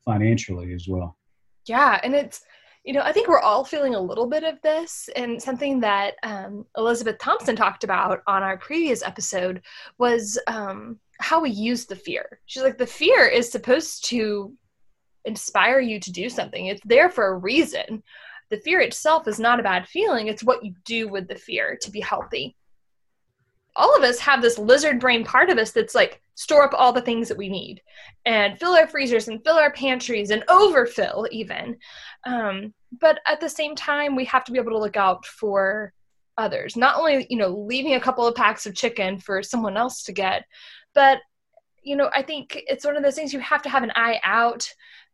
financially 0.06 0.74
as 0.74 0.88
well. 0.88 1.18
Yeah 1.66 2.00
and 2.04 2.16
it's 2.16 2.42
you 2.90 2.96
know, 2.96 3.02
I 3.02 3.12
think 3.12 3.28
we're 3.28 3.40
all 3.40 3.64
feeling 3.64 3.94
a 3.94 4.02
little 4.02 4.26
bit 4.26 4.44
of 4.44 4.60
this. 4.64 5.12
And 5.16 5.40
something 5.40 5.80
that 5.82 6.16
um, 6.24 6.66
Elizabeth 6.76 7.20
Thompson 7.20 7.56
talked 7.56 7.84
about 7.84 8.24
on 8.26 8.42
our 8.42 8.58
previous 8.58 9.04
episode 9.04 9.62
was 10.00 10.40
um, 10.48 10.98
how 11.20 11.40
we 11.40 11.52
use 11.52 11.86
the 11.86 11.96
fear. 11.96 12.40
She's 12.48 12.64
like, 12.64 12.80
the 12.80 12.88
fear 12.88 13.28
is 13.28 13.52
supposed 13.52 14.06
to 14.06 14.52
inspire 15.24 15.80
you 15.80 16.00
to 16.00 16.12
do 16.12 16.30
something, 16.30 16.66
it's 16.66 16.82
there 16.84 17.12
for 17.12 17.28
a 17.28 17.38
reason. 17.38 18.02
The 18.50 18.58
fear 18.58 18.80
itself 18.80 19.28
is 19.28 19.40
not 19.40 19.60
a 19.60 19.64
bad 19.64 19.88
feeling, 19.88 20.26
it's 20.26 20.44
what 20.44 20.66
you 20.66 20.74
do 20.84 21.10
with 21.10 21.28
the 21.28 21.36
fear 21.36 21.78
to 21.84 21.92
be 21.92 22.00
healthy 22.00 22.56
all 23.76 23.96
of 23.96 24.04
us 24.04 24.20
have 24.20 24.42
this 24.42 24.58
lizard 24.58 25.00
brain 25.00 25.24
part 25.24 25.50
of 25.50 25.58
us 25.58 25.72
that's 25.72 25.96
like 25.96 26.22
store 26.40 26.64
up 26.64 26.74
all 26.74 26.94
the 26.94 27.02
things 27.02 27.28
that 27.28 27.38
we 27.38 27.50
need 27.50 27.82
and 28.24 28.58
fill 28.58 28.72
our 28.72 28.88
freezers 28.88 29.28
and 29.28 29.44
fill 29.44 29.58
our 29.58 29.74
pantries 29.74 30.30
and 30.30 30.42
overfill 30.48 31.28
even. 31.32 31.76
Um, 32.26 32.74
but 33.02 33.20
at 33.28 33.42
the 33.42 33.50
same 33.50 33.76
time 33.76 34.16
we 34.16 34.24
have 34.24 34.46
to 34.46 34.54
be 34.54 34.58
able 34.58 34.72
to 34.72 34.80
look 34.80 34.96
out 34.96 35.26
for 35.26 35.92
others. 36.38 36.78
Not 36.78 36.96
only 36.96 37.28
you 37.30 37.36
know 37.36 37.50
leaving 37.50 37.96
a 37.96 38.00
couple 38.00 38.26
of 38.26 38.36
packs 38.36 38.66
of 38.66 38.74
chicken 38.74 39.20
for 39.20 39.44
someone 39.44 39.76
else 39.76 40.04
to 40.04 40.14
get 40.14 40.46
but 40.96 41.20
you 41.84 41.96
know 41.96 42.10
i 42.16 42.22
think 42.22 42.62
it's 42.68 42.86
one 42.86 42.98
of 42.98 43.04
those 43.04 43.16
things 43.16 43.34
you 43.34 43.40
have 43.40 43.62
to 43.64 43.70
have 43.70 43.84
an 43.84 43.92
eye 43.96 44.20
out. 44.24 44.68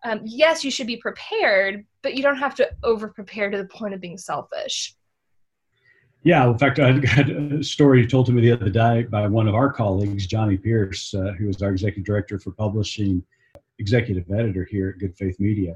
Um, 0.04 0.22
yes 0.24 0.64
you 0.64 0.70
should 0.70 0.86
be 0.86 0.98
prepared 0.98 1.84
but 2.04 2.14
you 2.14 2.22
don't 2.22 2.38
have 2.38 2.54
to 2.56 2.70
over 2.84 3.08
prepare 3.08 3.50
to 3.50 3.58
the 3.58 3.66
point 3.66 3.96
of 3.96 4.02
being 4.02 4.20
selfish 4.20 4.95
Yeah, 6.26 6.50
in 6.50 6.58
fact, 6.58 6.80
I 6.80 6.98
got 6.98 7.30
a 7.30 7.64
story 7.64 8.06
told 8.08 8.26
to 8.26 8.32
me 8.32 8.42
the 8.42 8.52
other 8.52 8.72
day 8.72 9.04
by 9.04 9.28
one 9.28 9.48
of 9.48 9.54
our 9.54 9.72
colleagues, 9.72 10.26
Johnny 10.26 10.58
Pierce, 10.58 11.14
uh, 11.14 11.34
who 11.38 11.48
is 11.48 11.62
our 11.62 11.70
executive 11.70 12.04
director 12.04 12.40
for 12.40 12.52
publishing, 12.52 13.24
executive 13.78 14.26
editor 14.32 14.68
here 14.70 14.90
at 14.90 14.98
Good 14.98 15.16
Faith 15.16 15.40
Media. 15.40 15.76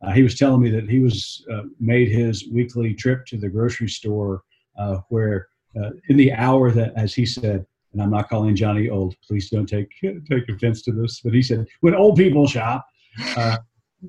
Uh, 0.00 0.12
he 0.12 0.22
was 0.22 0.38
telling 0.38 0.62
me 0.62 0.70
that 0.70 0.88
he 0.88 1.00
was 1.00 1.44
uh, 1.52 1.62
made 1.80 2.12
his 2.12 2.46
weekly 2.52 2.94
trip 2.94 3.26
to 3.26 3.36
the 3.36 3.48
grocery 3.48 3.88
store 3.88 4.44
uh, 4.78 4.98
where, 5.08 5.48
uh, 5.76 5.90
in 6.08 6.16
the 6.16 6.32
hour 6.32 6.70
that, 6.70 6.92
as 6.94 7.12
he 7.12 7.26
said, 7.26 7.66
and 7.92 8.00
I'm 8.00 8.10
not 8.10 8.28
calling 8.28 8.54
Johnny 8.54 8.88
old. 8.88 9.16
Please 9.26 9.50
don't 9.50 9.66
take 9.66 9.90
take 10.02 10.48
offense 10.48 10.82
to 10.82 10.92
this, 10.92 11.22
but 11.24 11.34
he 11.34 11.42
said 11.42 11.66
when 11.80 11.96
old 11.96 12.16
people 12.16 12.46
shop, 12.46 12.86
uh, 13.36 13.56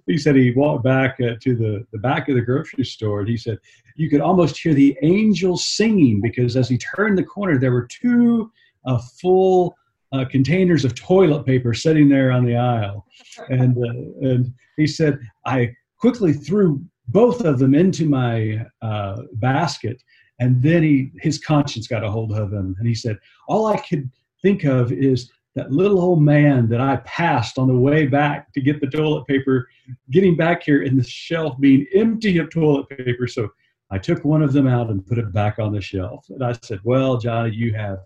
he 0.05 0.17
said 0.17 0.35
he 0.35 0.51
walked 0.51 0.83
back 0.83 1.19
uh, 1.21 1.35
to 1.41 1.55
the, 1.55 1.85
the 1.91 1.99
back 1.99 2.29
of 2.29 2.35
the 2.35 2.41
grocery 2.41 2.85
store 2.85 3.21
and 3.21 3.29
he 3.29 3.37
said 3.37 3.57
you 3.95 4.09
could 4.09 4.21
almost 4.21 4.57
hear 4.57 4.73
the 4.73 4.97
angels 5.01 5.65
singing 5.65 6.21
because 6.21 6.55
as 6.55 6.69
he 6.69 6.77
turned 6.77 7.17
the 7.17 7.23
corner 7.23 7.57
there 7.57 7.71
were 7.71 7.87
two 7.87 8.51
uh, 8.85 8.99
full 9.19 9.75
uh, 10.11 10.25
containers 10.25 10.85
of 10.85 10.95
toilet 10.95 11.45
paper 11.45 11.73
sitting 11.73 12.09
there 12.09 12.31
on 12.31 12.45
the 12.45 12.55
aisle. 12.55 13.05
And 13.49 13.77
uh, 13.77 14.27
and 14.27 14.53
he 14.77 14.87
said 14.87 15.19
i 15.45 15.73
quickly 15.97 16.33
threw 16.33 16.81
both 17.09 17.43
of 17.43 17.59
them 17.59 17.75
into 17.75 18.07
my 18.07 18.65
uh, 18.81 19.23
basket 19.33 20.01
and 20.39 20.61
then 20.61 20.83
he 20.83 21.11
his 21.19 21.37
conscience 21.39 21.87
got 21.87 22.03
a 22.03 22.11
hold 22.11 22.31
of 22.31 22.53
him 22.53 22.75
and 22.77 22.87
he 22.87 22.95
said 22.95 23.17
all 23.47 23.67
i 23.67 23.77
could 23.77 24.09
think 24.41 24.63
of 24.63 24.91
is 24.91 25.31
that 25.59 25.71
little 25.71 25.99
old 25.99 26.21
man 26.21 26.69
that 26.69 26.79
I 26.79 26.97
passed 26.97 27.57
on 27.57 27.67
the 27.67 27.77
way 27.77 28.07
back 28.07 28.53
to 28.53 28.61
get 28.61 28.79
the 28.79 28.87
toilet 28.87 29.27
paper, 29.27 29.67
getting 30.09 30.37
back 30.37 30.63
here 30.63 30.83
and 30.83 30.97
the 30.97 31.03
shelf 31.03 31.59
being 31.59 31.85
empty 31.93 32.37
of 32.37 32.49
toilet 32.49 32.87
paper. 32.87 33.27
So 33.27 33.49
I 33.91 33.97
took 33.97 34.23
one 34.23 34.41
of 34.41 34.53
them 34.53 34.67
out 34.67 34.89
and 34.89 35.05
put 35.05 35.17
it 35.17 35.33
back 35.33 35.59
on 35.59 35.73
the 35.73 35.81
shelf. 35.81 36.25
And 36.29 36.43
I 36.43 36.53
said, 36.61 36.79
Well, 36.85 37.17
Johnny, 37.17 37.53
you 37.53 37.73
have 37.73 37.99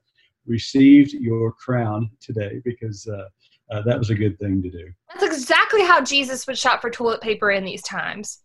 received 0.48 1.14
your 1.14 1.52
crown 1.52 2.10
today 2.20 2.60
because 2.66 3.08
uh, 3.08 3.26
uh, 3.72 3.82
that 3.84 4.00
was 4.00 4.10
a 4.10 4.16
good 4.16 4.40
thing 4.40 4.64
to 4.64 4.72
do. 4.72 4.92
That's 5.10 5.24
exactly 5.24 5.84
how 5.84 6.02
Jesus 6.02 6.48
would 6.48 6.58
shop 6.58 6.82
for 6.82 6.90
toilet 6.90 7.22
paper 7.22 7.52
in 7.52 7.64
these 7.64 7.84
times. 7.84 8.40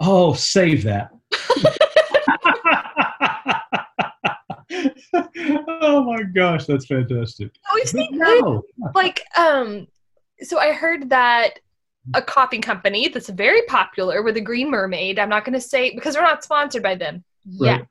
Oh, 0.00 0.32
save 0.32 0.84
that. 0.84 1.10
oh 5.88 6.04
my 6.04 6.22
gosh, 6.22 6.66
that's 6.66 6.86
fantastic. 6.86 7.50
Think 7.84 8.12
no. 8.12 8.62
like 8.94 9.22
um 9.36 9.86
so 10.40 10.58
I 10.58 10.72
heard 10.72 11.10
that 11.10 11.58
a 12.14 12.22
coffee 12.22 12.60
company 12.60 13.08
that's 13.08 13.28
very 13.28 13.62
popular 13.62 14.22
with 14.22 14.34
the 14.34 14.40
Green 14.40 14.70
Mermaid. 14.70 15.18
I'm 15.18 15.28
not 15.28 15.44
going 15.44 15.54
to 15.54 15.60
say 15.60 15.94
because 15.94 16.14
we're 16.14 16.22
not 16.22 16.44
sponsored 16.44 16.82
by 16.82 16.94
them 16.94 17.24
yet. 17.44 17.80
Right. 17.80 17.86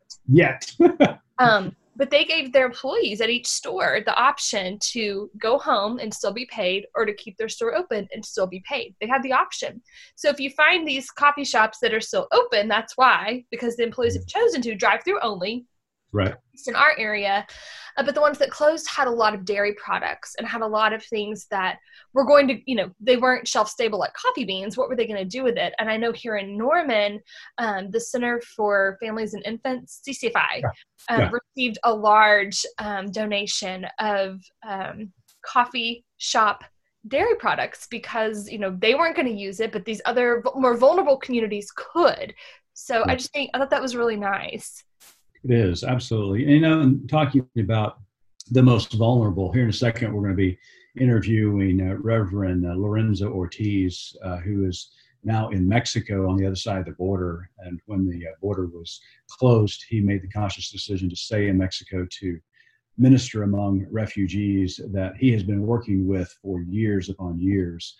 Yet. 0.80 1.20
um, 1.40 1.76
but 1.96 2.12
they 2.12 2.24
gave 2.24 2.54
their 2.54 2.68
employees 2.68 3.22
at 3.22 3.30
each 3.30 3.48
store 3.48 4.02
the 4.06 4.16
option 4.16 4.78
to 4.80 5.32
go 5.42 5.58
home 5.58 5.98
and 5.98 6.14
still 6.14 6.32
be 6.32 6.46
paid 6.46 6.86
or 6.96 7.06
to 7.06 7.14
keep 7.14 7.36
their 7.38 7.50
store 7.50 7.76
open 7.76 8.08
and 8.14 8.24
still 8.24 8.46
be 8.46 8.64
paid. 8.68 8.96
They 9.02 9.08
had 9.08 9.24
the 9.24 9.34
option. 9.34 9.82
So 10.16 10.30
if 10.30 10.40
you 10.40 10.52
find 10.52 10.88
these 10.88 11.10
coffee 11.10 11.44
shops 11.44 11.80
that 11.82 11.94
are 11.94 12.02
still 12.02 12.28
open, 12.32 12.68
that's 12.68 12.96
why, 12.98 13.46
because 13.50 13.76
the 13.76 13.84
employees 13.84 14.16
have 14.16 14.28
chosen 14.28 14.62
to 14.62 14.76
drive 14.76 15.04
through 15.04 15.20
only, 15.22 15.66
right. 16.12 16.36
in 16.68 16.76
our 16.76 16.98
area 16.98 17.46
uh, 17.98 18.04
but 18.04 18.14
the 18.14 18.22
ones 18.22 18.38
that 18.38 18.52
closed 18.52 18.88
had 18.88 19.08
a 19.08 19.12
lot 19.12 19.34
of 19.34 19.44
dairy 19.44 19.74
products 19.74 20.36
and 20.38 20.48
had 20.48 20.62
a 20.62 20.68
lot 20.68 20.94
of 20.94 21.04
things 21.04 21.48
that 21.50 21.80
were 22.14 22.26
going 22.26 22.48
to 22.48 22.60
you 22.66 22.76
know 22.76 22.90
they 23.00 23.18
weren't 23.18 23.48
shelf 23.48 23.68
stable 23.68 24.00
like 24.00 24.14
coffee 24.14 24.46
beans. 24.46 24.78
What 24.78 24.88
were 24.88 24.96
they 24.96 25.08
going 25.08 25.18
to 25.18 25.26
do 25.26 25.44
with 25.44 25.58
it? 25.58 25.74
And 25.80 25.90
i 25.90 25.98
know 25.98 26.12
here 26.12 26.38
in 26.38 26.58
norman 26.58 27.20
um, 27.58 27.92
the 27.92 28.00
center 28.00 28.42
for 28.56 28.98
families 29.02 29.34
and 29.34 29.46
infants 29.46 30.02
ccfi 30.08 30.62
yeah. 30.62 30.70
Um, 31.10 31.22
yeah. 31.22 31.32
received 31.32 31.80
a 31.84 31.94
large 31.94 32.66
um, 32.80 33.12
donation 33.12 33.86
of 34.00 34.42
um, 34.68 35.12
coffee 35.46 36.06
shop 36.18 36.64
dairy 37.08 37.36
products 37.36 37.88
because 37.90 38.50
you 38.50 38.60
know 38.60 38.76
they 38.80 38.94
weren't 38.96 39.16
going 39.16 39.28
to 39.28 39.34
use 39.34 39.60
it 39.60 39.72
but 39.72 39.86
these 39.86 40.02
other 40.06 40.44
more 40.56 40.78
vulnerable 40.78 41.18
communities 41.18 41.72
could. 41.76 42.34
So 42.74 43.04
i 43.08 43.16
just 43.16 43.34
think 43.34 43.50
i 43.54 43.58
thought 43.58 43.72
that 43.72 43.82
was 43.82 43.96
really 43.96 44.18
nice 44.18 44.84
it 45.50 45.58
is 45.58 45.84
absolutely. 45.84 46.44
And, 46.44 46.52
you 46.52 46.60
know, 46.60 46.82
and 46.82 47.10
talking 47.10 47.48
about 47.58 48.00
the 48.52 48.64
most 48.64 48.94
vulnerable. 48.94 49.52
Here 49.52 49.64
in 49.64 49.70
a 49.70 49.74
second, 49.74 50.14
we're 50.14 50.22
going 50.22 50.34
to 50.34 50.38
be 50.38 50.58
interviewing 51.00 51.82
uh, 51.82 51.96
Reverend 51.96 52.66
uh, 52.66 52.74
Lorenzo 52.76 53.32
Ortiz, 53.32 54.16
uh, 54.24 54.38
who 54.38 54.66
is 54.66 54.92
now 55.24 55.50
in 55.50 55.68
Mexico 55.68 56.30
on 56.30 56.38
the 56.38 56.46
other 56.46 56.56
side 56.56 56.80
of 56.80 56.86
the 56.86 56.92
border. 56.92 57.50
And 57.60 57.80
when 57.86 58.08
the 58.10 58.28
uh, 58.28 58.32
border 58.42 58.68
was 58.68 59.00
closed, 59.30 59.86
he 59.90 60.02
made 60.02 60.22
the 60.22 60.30
conscious 60.30 60.72
decision 60.72 61.10
to 61.10 61.16
stay 61.16 61.48
in 61.48 61.58
Mexico 61.58 62.08
to 62.10 62.40
minister 62.98 63.44
among 63.44 63.86
refugees 63.92 64.80
that 64.92 65.16
he 65.18 65.32
has 65.32 65.44
been 65.44 65.62
working 65.62 66.08
with 66.08 66.36
for 66.42 66.62
years 66.62 67.10
upon 67.10 67.40
years. 67.40 67.96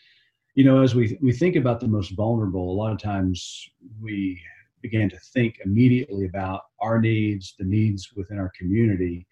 You 0.56 0.64
know, 0.64 0.82
as 0.82 0.96
we, 0.96 1.20
we 1.22 1.32
think 1.32 1.56
about 1.56 1.80
the 1.80 1.88
most 1.88 2.12
vulnerable, 2.12 2.72
a 2.72 2.74
lot 2.74 2.92
of 2.92 3.00
times 3.00 3.70
we 4.02 4.42
began 4.82 5.10
to 5.10 5.18
think 5.34 5.60
immediately 5.66 6.26
about 6.26 6.62
our 6.80 7.00
needs, 7.00 7.56
the 7.58 7.66
needs 7.66 8.12
within 8.16 8.38
our 8.38 8.52
community. 8.58 9.28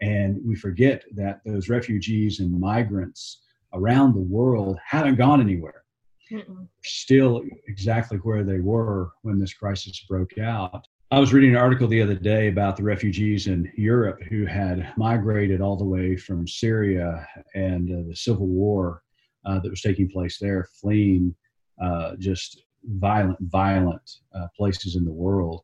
And 0.00 0.40
we 0.44 0.54
forget 0.54 1.04
that 1.14 1.40
those 1.44 1.68
refugees 1.68 2.40
and 2.40 2.58
migrants 2.58 3.42
around 3.74 4.14
the 4.14 4.20
world 4.20 4.78
haven't 4.86 5.16
gone 5.16 5.40
anywhere. 5.40 5.84
Mm-mm. 6.30 6.68
Still 6.84 7.42
exactly 7.66 8.18
where 8.18 8.44
they 8.44 8.60
were 8.60 9.10
when 9.22 9.38
this 9.38 9.52
crisis 9.52 10.04
broke 10.08 10.38
out. 10.38 10.86
I 11.12 11.18
was 11.18 11.32
reading 11.32 11.50
an 11.50 11.56
article 11.56 11.88
the 11.88 12.00
other 12.00 12.14
day 12.14 12.46
about 12.46 12.76
the 12.76 12.84
refugees 12.84 13.48
in 13.48 13.70
Europe 13.76 14.22
who 14.28 14.46
had 14.46 14.92
migrated 14.96 15.60
all 15.60 15.76
the 15.76 15.84
way 15.84 16.16
from 16.16 16.46
Syria 16.46 17.26
and 17.54 17.90
uh, 17.90 18.08
the 18.08 18.14
civil 18.14 18.46
war 18.46 19.02
uh, 19.44 19.58
that 19.58 19.70
was 19.70 19.80
taking 19.82 20.08
place 20.08 20.38
there, 20.38 20.68
fleeing 20.80 21.34
uh, 21.82 22.14
just 22.18 22.62
violent, 22.84 23.38
violent 23.40 24.10
uh, 24.34 24.46
places 24.56 24.96
in 24.96 25.04
the 25.04 25.12
world, 25.12 25.62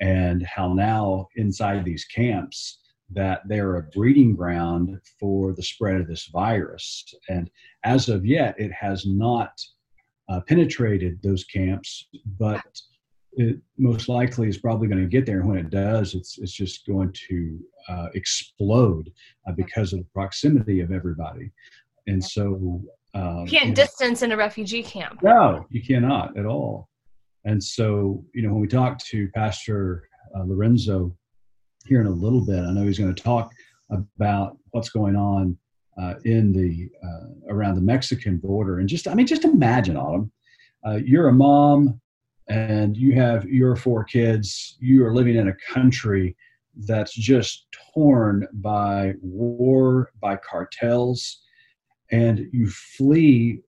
and 0.00 0.42
how 0.44 0.72
now 0.72 1.28
inside 1.36 1.84
these 1.84 2.04
camps 2.04 2.78
that 3.10 3.42
they're 3.46 3.76
a 3.76 3.82
breeding 3.82 4.34
ground 4.34 4.98
for 5.20 5.52
the 5.52 5.62
spread 5.62 6.00
of 6.00 6.08
this 6.08 6.26
virus. 6.26 7.14
And 7.28 7.50
as 7.84 8.08
of 8.08 8.24
yet, 8.26 8.54
it 8.58 8.72
has 8.72 9.06
not 9.06 9.52
uh, 10.28 10.40
penetrated 10.48 11.20
those 11.22 11.44
camps, 11.44 12.08
but 12.38 12.64
it 13.32 13.58
most 13.78 14.08
likely 14.08 14.48
is 14.48 14.58
probably 14.58 14.88
going 14.88 15.02
to 15.02 15.08
get 15.08 15.26
there. 15.26 15.40
And 15.40 15.48
when 15.48 15.58
it 15.58 15.70
does, 15.70 16.14
it's 16.14 16.38
it's 16.38 16.52
just 16.52 16.86
going 16.86 17.12
to 17.28 17.58
uh, 17.88 18.08
explode 18.14 19.12
uh, 19.46 19.52
because 19.52 19.92
of 19.92 19.98
the 20.00 20.06
proximity 20.12 20.80
of 20.80 20.92
everybody. 20.92 21.50
And 22.06 22.22
so 22.22 22.82
um, 23.14 23.40
you 23.40 23.46
can't 23.46 23.64
you 23.64 23.68
know, 23.70 23.74
distance 23.74 24.22
in 24.22 24.32
a 24.32 24.36
refugee 24.36 24.82
camp. 24.82 25.22
No, 25.22 25.66
you 25.70 25.82
cannot 25.82 26.36
at 26.36 26.46
all. 26.46 26.88
And 27.44 27.62
so, 27.62 28.24
you 28.34 28.42
know, 28.42 28.50
when 28.50 28.60
we 28.60 28.68
talk 28.68 28.98
to 29.06 29.28
Pastor 29.34 30.08
uh, 30.36 30.44
Lorenzo 30.44 31.14
here 31.86 32.00
in 32.00 32.06
a 32.06 32.10
little 32.10 32.44
bit, 32.44 32.60
I 32.60 32.72
know 32.72 32.84
he's 32.84 32.98
going 32.98 33.14
to 33.14 33.22
talk 33.22 33.52
about 33.90 34.56
what's 34.70 34.88
going 34.88 35.14
on 35.14 35.56
uh, 36.00 36.14
in 36.24 36.52
the 36.52 36.88
uh, 37.06 37.52
around 37.52 37.76
the 37.76 37.80
Mexican 37.82 38.38
border. 38.38 38.78
And 38.78 38.88
just, 38.88 39.06
I 39.06 39.14
mean, 39.14 39.26
just 39.26 39.44
imagine, 39.44 39.96
Autumn, 39.96 40.32
uh, 40.86 40.96
you're 41.04 41.28
a 41.28 41.32
mom 41.32 42.00
and 42.48 42.96
you 42.96 43.14
have 43.14 43.44
your 43.44 43.76
four 43.76 44.04
kids. 44.04 44.76
You 44.80 45.04
are 45.04 45.14
living 45.14 45.36
in 45.36 45.48
a 45.48 45.72
country 45.72 46.36
that's 46.86 47.14
just 47.14 47.66
torn 47.92 48.48
by 48.54 49.14
war, 49.20 50.10
by 50.20 50.36
cartels 50.36 51.43
and 52.10 52.46
you 52.52 52.68
flee 52.68 53.60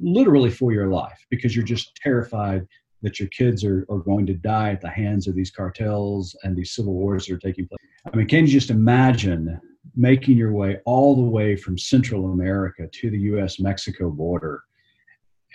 literally 0.00 0.50
for 0.50 0.72
your 0.72 0.88
life 0.88 1.26
because 1.30 1.54
you're 1.54 1.64
just 1.64 1.94
terrified 1.96 2.66
that 3.02 3.20
your 3.20 3.28
kids 3.28 3.64
are, 3.64 3.86
are 3.90 3.98
going 3.98 4.26
to 4.26 4.34
die 4.34 4.70
at 4.70 4.80
the 4.80 4.88
hands 4.88 5.28
of 5.28 5.34
these 5.34 5.50
cartels 5.50 6.36
and 6.42 6.56
these 6.56 6.72
civil 6.72 6.94
wars 6.94 7.26
that 7.26 7.34
are 7.34 7.38
taking 7.38 7.66
place. 7.66 7.78
I 8.12 8.16
mean, 8.16 8.26
can 8.26 8.46
you 8.46 8.52
just 8.52 8.70
imagine 8.70 9.60
making 9.94 10.36
your 10.36 10.52
way 10.52 10.78
all 10.84 11.14
the 11.16 11.22
way 11.22 11.56
from 11.56 11.78
Central 11.78 12.32
America 12.32 12.88
to 12.90 13.10
the 13.10 13.18
US 13.18 13.60
Mexico 13.60 14.10
border? 14.10 14.62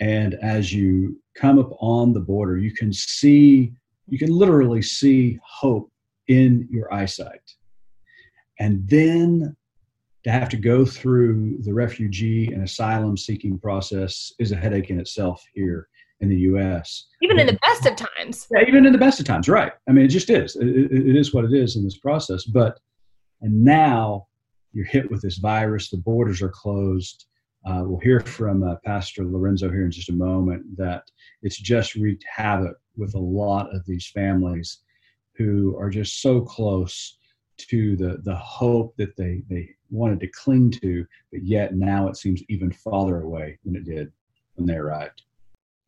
And 0.00 0.34
as 0.34 0.72
you 0.72 1.20
come 1.34 1.58
up 1.58 1.70
on 1.80 2.12
the 2.12 2.20
border, 2.20 2.58
you 2.58 2.72
can 2.72 2.92
see, 2.92 3.72
you 4.08 4.18
can 4.18 4.30
literally 4.30 4.82
see 4.82 5.38
hope 5.42 5.90
in 6.28 6.66
your 6.70 6.92
eyesight. 6.92 7.54
And 8.58 8.88
then 8.88 9.56
to 10.24 10.30
have 10.30 10.48
to 10.48 10.56
go 10.56 10.84
through 10.84 11.58
the 11.60 11.72
refugee 11.72 12.50
and 12.52 12.62
asylum 12.62 13.16
seeking 13.16 13.58
process 13.58 14.32
is 14.38 14.52
a 14.52 14.56
headache 14.56 14.90
in 14.90 14.98
itself 14.98 15.44
here 15.52 15.88
in 16.20 16.28
the 16.30 16.36
U.S. 16.36 17.06
Even 17.22 17.38
in 17.38 17.46
the 17.46 17.58
best 17.62 17.84
of 17.86 17.96
times. 17.96 18.46
Yeah, 18.50 18.62
even 18.66 18.86
in 18.86 18.92
the 18.92 18.98
best 18.98 19.20
of 19.20 19.26
times, 19.26 19.48
right? 19.48 19.72
I 19.88 19.92
mean, 19.92 20.06
it 20.06 20.08
just 20.08 20.30
is. 20.30 20.56
It, 20.56 20.66
it 20.66 21.16
is 21.16 21.34
what 21.34 21.44
it 21.44 21.52
is 21.52 21.76
in 21.76 21.84
this 21.84 21.98
process. 21.98 22.44
But 22.44 22.80
and 23.42 23.62
now 23.62 24.26
you're 24.72 24.86
hit 24.86 25.10
with 25.10 25.20
this 25.20 25.36
virus. 25.36 25.90
The 25.90 25.98
borders 25.98 26.40
are 26.40 26.48
closed. 26.48 27.26
Uh, 27.66 27.82
we'll 27.84 28.00
hear 28.00 28.20
from 28.20 28.62
uh, 28.62 28.76
Pastor 28.84 29.24
Lorenzo 29.24 29.70
here 29.70 29.84
in 29.84 29.90
just 29.90 30.10
a 30.10 30.14
moment 30.14 30.64
that 30.76 31.02
it's 31.42 31.58
just 31.58 31.94
wreaked 31.94 32.24
havoc 32.34 32.76
with 32.96 33.14
a 33.14 33.18
lot 33.18 33.74
of 33.74 33.84
these 33.86 34.08
families. 34.08 34.78
who 35.36 35.76
are 35.78 35.90
just 35.90 36.22
so 36.22 36.40
close 36.40 37.18
to 37.56 37.96
the 37.96 38.18
the 38.22 38.36
hope 38.36 38.94
that 38.96 39.16
they 39.16 39.42
they 39.48 39.70
wanted 39.90 40.20
to 40.20 40.28
cling 40.28 40.70
to, 40.70 41.06
but 41.30 41.42
yet 41.42 41.74
now 41.74 42.08
it 42.08 42.16
seems 42.16 42.42
even 42.48 42.72
farther 42.72 43.22
away 43.22 43.58
than 43.64 43.76
it 43.76 43.84
did 43.84 44.12
when 44.54 44.66
they 44.66 44.74
arrived. 44.74 45.22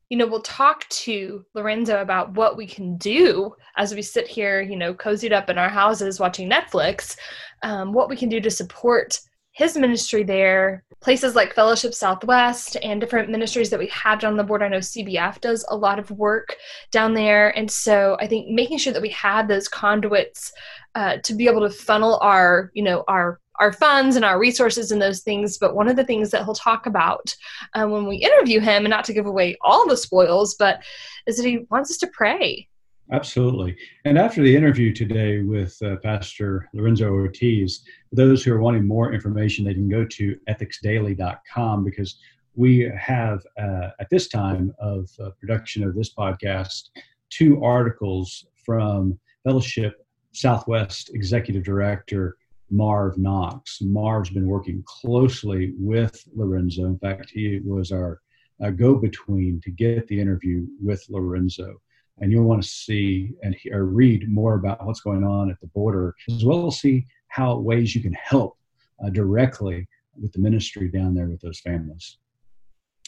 You 0.09 0.19
know, 0.19 0.27
we'll 0.27 0.43
talk 0.43 0.89
to 0.89 1.45
Lorenzo 1.55 2.01
about 2.01 2.33
what 2.35 2.57
we 2.57 2.67
can 2.67 2.97
do 2.97 3.53
as 3.77 3.93
we 3.93 4.03
sit 4.03 4.29
here, 4.29 4.61
you 4.61 4.77
know, 4.77 4.95
cozied 4.95 5.33
up 5.33 5.51
in 5.51 5.59
our 5.59 5.69
houses 5.69 6.21
watching 6.21 6.49
Netflix, 6.49 7.17
um, 7.63 7.93
what 7.93 8.09
we 8.09 8.17
can 8.17 8.29
do 8.29 8.41
to 8.41 8.51
support 8.51 9.19
his 9.51 9.77
ministry 9.77 10.23
there, 10.23 10.85
places 11.01 11.35
like 11.35 11.55
Fellowship 11.55 11.95
Southwest 11.95 12.77
and 12.83 13.01
different 13.01 13.31
ministries 13.31 13.71
that 13.71 13.79
we 13.79 13.89
have 13.89 14.19
down 14.19 14.37
the 14.37 14.45
board. 14.45 14.63
I 14.63 14.69
know 14.69 14.79
CBF 14.79 15.41
does 15.41 15.65
a 15.69 15.77
lot 15.77 15.99
of 15.99 16.11
work 16.11 16.57
down 16.91 17.15
there. 17.15 17.57
And 17.57 17.71
so 17.71 18.17
I 18.21 18.27
think 18.27 18.49
making 18.49 18.79
sure 18.79 18.93
that 18.93 19.03
we 19.03 19.11
have 19.11 19.47
those 19.47 19.69
conduits 19.69 20.53
uh, 20.95 21.19
to 21.25 21.35
be 21.35 21.47
able 21.47 21.61
to 21.61 21.71
funnel 21.71 22.19
our, 22.23 22.71
you 22.75 22.83
know, 22.83 23.05
our 23.09 23.41
our 23.59 23.73
funds 23.73 24.17
and 24.17 24.25
our 24.25 24.39
resources 24.39 24.91
and 24.91 25.01
those 25.01 25.23
things. 25.23 25.57
But 25.57 25.75
one 25.75 25.89
of 25.89 25.97
the 25.97 26.05
things 26.05 26.31
that 26.31 26.45
he'll 26.45 26.55
talk 26.55 26.85
about 26.87 27.35
uh, 27.75 27.87
when 27.87 28.07
we 28.07 28.17
interview 28.17 28.61
him, 28.61 28.85
and 28.85 28.91
not 28.91 29.05
to 29.07 29.15
give 29.15 29.27
away 29.27 29.57
all 29.63 29.89
the 29.89 29.97
spoils, 29.97 30.57
but 30.59 30.83
is 31.27 31.39
that 31.39 31.47
he 31.47 31.61
wants 31.71 31.91
us 31.91 31.97
to 31.99 32.07
pray 32.09 32.69
Absolutely. 33.13 33.77
And 34.05 34.19
after 34.19 34.43
the 34.43 34.55
interview 34.55 34.93
today 34.93 35.41
with 35.41 35.81
uh, 35.81 35.97
Pastor 35.97 36.69
Lorenzo 36.73 37.09
Ortiz, 37.09 37.85
those 38.11 38.43
who 38.43 38.53
are 38.53 38.61
wanting 38.61 38.87
more 38.87 39.13
information, 39.13 39.65
they 39.65 39.75
can 39.75 39.89
go 39.89 40.05
to 40.05 40.37
ethicsdaily.com 40.49 41.85
because 41.85 42.19
we 42.57 42.91
have, 42.99 43.47
uh, 43.61 43.91
at 44.01 44.11
this 44.11 44.29
time 44.29 44.75
of 44.81 45.09
uh, 45.23 45.31
production 45.39 45.85
of 45.85 45.95
this 45.95 46.13
podcast, 46.15 46.89
two 47.31 47.63
articles 47.63 48.47
from 48.65 49.19
Fellowship 49.45 50.05
Southwest 50.33 51.11
Executive 51.15 51.63
Director 51.63 52.37
Marv 52.71 53.19
Knox. 53.19 53.81
Marv's 53.83 54.31
been 54.31 54.49
working 54.49 54.83
closely 54.85 55.75
with 55.79 56.25
Lorenzo. 56.35 56.87
In 56.87 56.99
fact, 56.99 57.31
he 57.31 57.61
was 57.65 57.93
our 57.93 58.21
uh, 58.65 58.71
go 58.71 58.97
between 58.97 59.61
to 59.61 59.71
get 59.71 60.09
the 60.09 60.19
interview 60.19 60.67
with 60.83 61.05
Lorenzo 61.09 61.81
and 62.19 62.33
you'll 62.33 62.45
want 62.45 62.63
to 62.63 62.69
see 62.69 63.33
and 63.43 63.55
hear, 63.55 63.85
read 63.85 64.31
more 64.31 64.55
about 64.55 64.85
what's 64.85 65.01
going 65.01 65.25
on 65.25 65.51
at 65.51 65.61
the 65.61 65.67
border, 65.69 66.15
as 66.31 66.45
well 66.45 66.67
as 66.67 66.81
see 66.81 67.07
how 67.29 67.57
ways 67.59 67.95
you 67.95 68.01
can 68.01 68.15
help 68.15 68.57
uh, 69.05 69.11
directly 69.11 69.87
with 70.21 70.33
the 70.33 70.39
ministry 70.39 70.89
down 70.89 71.15
there 71.15 71.29
with 71.29 71.41
those 71.41 71.61
families. 71.61 72.19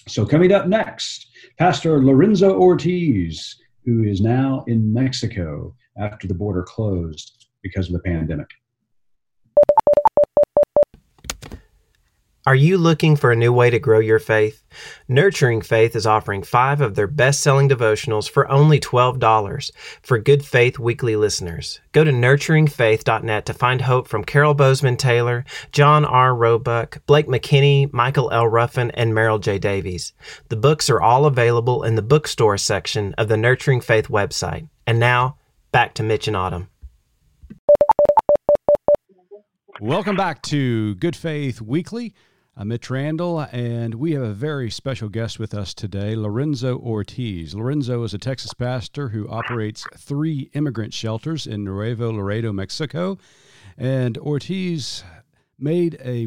So, 0.06 0.24
coming 0.24 0.52
up 0.52 0.66
next, 0.66 1.28
Pastor 1.58 2.02
Lorenzo 2.02 2.58
Ortiz, 2.58 3.56
who 3.84 4.04
is 4.04 4.20
now 4.20 4.64
in 4.66 4.92
Mexico 4.92 5.74
after 5.98 6.26
the 6.28 6.34
border 6.34 6.62
closed 6.62 7.48
because 7.62 7.86
of 7.86 7.92
the 7.94 8.00
pandemic. 8.00 8.48
Are 12.48 12.54
you 12.54 12.78
looking 12.78 13.14
for 13.14 13.30
a 13.30 13.36
new 13.36 13.52
way 13.52 13.68
to 13.68 13.78
grow 13.78 13.98
your 13.98 14.18
faith? 14.18 14.64
Nurturing 15.06 15.60
Faith 15.60 15.94
is 15.94 16.06
offering 16.06 16.42
five 16.42 16.80
of 16.80 16.94
their 16.94 17.06
best 17.06 17.42
selling 17.42 17.68
devotionals 17.68 18.26
for 18.26 18.50
only 18.50 18.80
$12 18.80 19.70
for 20.00 20.18
Good 20.18 20.42
Faith 20.42 20.78
Weekly 20.78 21.14
listeners. 21.14 21.78
Go 21.92 22.04
to 22.04 22.10
nurturingfaith.net 22.10 23.44
to 23.44 23.52
find 23.52 23.82
hope 23.82 24.08
from 24.08 24.24
Carol 24.24 24.54
Bozeman 24.54 24.96
Taylor, 24.96 25.44
John 25.72 26.06
R. 26.06 26.34
Roebuck, 26.34 27.04
Blake 27.04 27.26
McKinney, 27.26 27.92
Michael 27.92 28.30
L. 28.30 28.48
Ruffin, 28.48 28.92
and 28.92 29.14
Merrill 29.14 29.40
J. 29.40 29.58
Davies. 29.58 30.14
The 30.48 30.56
books 30.56 30.88
are 30.88 31.02
all 31.02 31.26
available 31.26 31.84
in 31.84 31.96
the 31.96 32.02
bookstore 32.02 32.56
section 32.56 33.12
of 33.18 33.28
the 33.28 33.36
Nurturing 33.36 33.82
Faith 33.82 34.08
website. 34.08 34.66
And 34.86 34.98
now, 34.98 35.36
back 35.70 35.92
to 35.96 36.02
Mitch 36.02 36.26
and 36.26 36.36
Autumn. 36.38 36.70
Welcome 39.82 40.16
back 40.16 40.40
to 40.44 40.94
Good 40.94 41.14
Faith 41.14 41.60
Weekly. 41.60 42.14
I'm 42.60 42.66
Mitch 42.66 42.90
Randall, 42.90 43.46
and 43.52 43.94
we 43.94 44.14
have 44.14 44.22
a 44.24 44.32
very 44.32 44.68
special 44.68 45.08
guest 45.08 45.38
with 45.38 45.54
us 45.54 45.72
today, 45.72 46.16
Lorenzo 46.16 46.76
Ortiz. 46.76 47.54
Lorenzo 47.54 48.02
is 48.02 48.14
a 48.14 48.18
Texas 48.18 48.52
pastor 48.52 49.10
who 49.10 49.28
operates 49.28 49.86
three 49.96 50.50
immigrant 50.54 50.92
shelters 50.92 51.46
in 51.46 51.62
Nuevo 51.62 52.10
Laredo, 52.10 52.52
Mexico. 52.52 53.16
And 53.76 54.18
Ortiz 54.18 55.04
made 55.56 56.00
a 56.04 56.26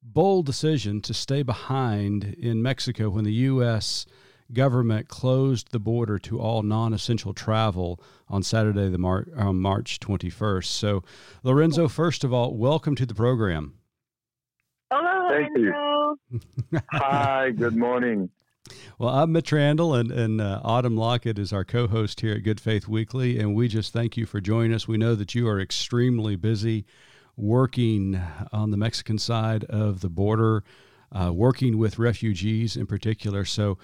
bold 0.00 0.46
decision 0.46 1.00
to 1.00 1.12
stay 1.12 1.42
behind 1.42 2.32
in 2.38 2.62
Mexico 2.62 3.10
when 3.10 3.24
the 3.24 3.32
U.S. 3.32 4.06
government 4.52 5.08
closed 5.08 5.72
the 5.72 5.80
border 5.80 6.16
to 6.20 6.38
all 6.38 6.62
non 6.62 6.94
essential 6.94 7.34
travel 7.34 8.00
on 8.28 8.44
Saturday, 8.44 8.88
the 8.88 8.98
Mar- 8.98 9.26
uh, 9.36 9.52
March 9.52 9.98
21st. 9.98 10.66
So, 10.66 11.02
Lorenzo, 11.42 11.88
first 11.88 12.22
of 12.22 12.32
all, 12.32 12.54
welcome 12.54 12.94
to 12.94 13.04
the 13.04 13.16
program. 13.16 13.74
Thank 15.32 15.56
you. 15.56 16.18
Hi, 16.92 17.50
good 17.52 17.74
morning. 17.74 18.28
Well, 18.98 19.10
I'm 19.10 19.32
Mitch 19.32 19.50
Randall, 19.50 19.94
and, 19.94 20.12
and 20.12 20.40
uh, 20.42 20.60
Autumn 20.62 20.94
Lockett 20.94 21.38
is 21.38 21.54
our 21.54 21.64
co 21.64 21.86
host 21.86 22.20
here 22.20 22.34
at 22.34 22.42
Good 22.42 22.60
Faith 22.60 22.86
Weekly. 22.86 23.38
And 23.38 23.54
we 23.54 23.66
just 23.66 23.94
thank 23.94 24.18
you 24.18 24.26
for 24.26 24.40
joining 24.42 24.74
us. 24.74 24.86
We 24.86 24.98
know 24.98 25.14
that 25.14 25.34
you 25.34 25.48
are 25.48 25.58
extremely 25.58 26.36
busy 26.36 26.84
working 27.34 28.20
on 28.52 28.72
the 28.72 28.76
Mexican 28.76 29.16
side 29.18 29.64
of 29.64 30.02
the 30.02 30.10
border, 30.10 30.64
uh, 31.10 31.32
working 31.32 31.78
with 31.78 31.98
refugees 31.98 32.76
in 32.76 32.86
particular. 32.86 33.46
So, 33.46 33.78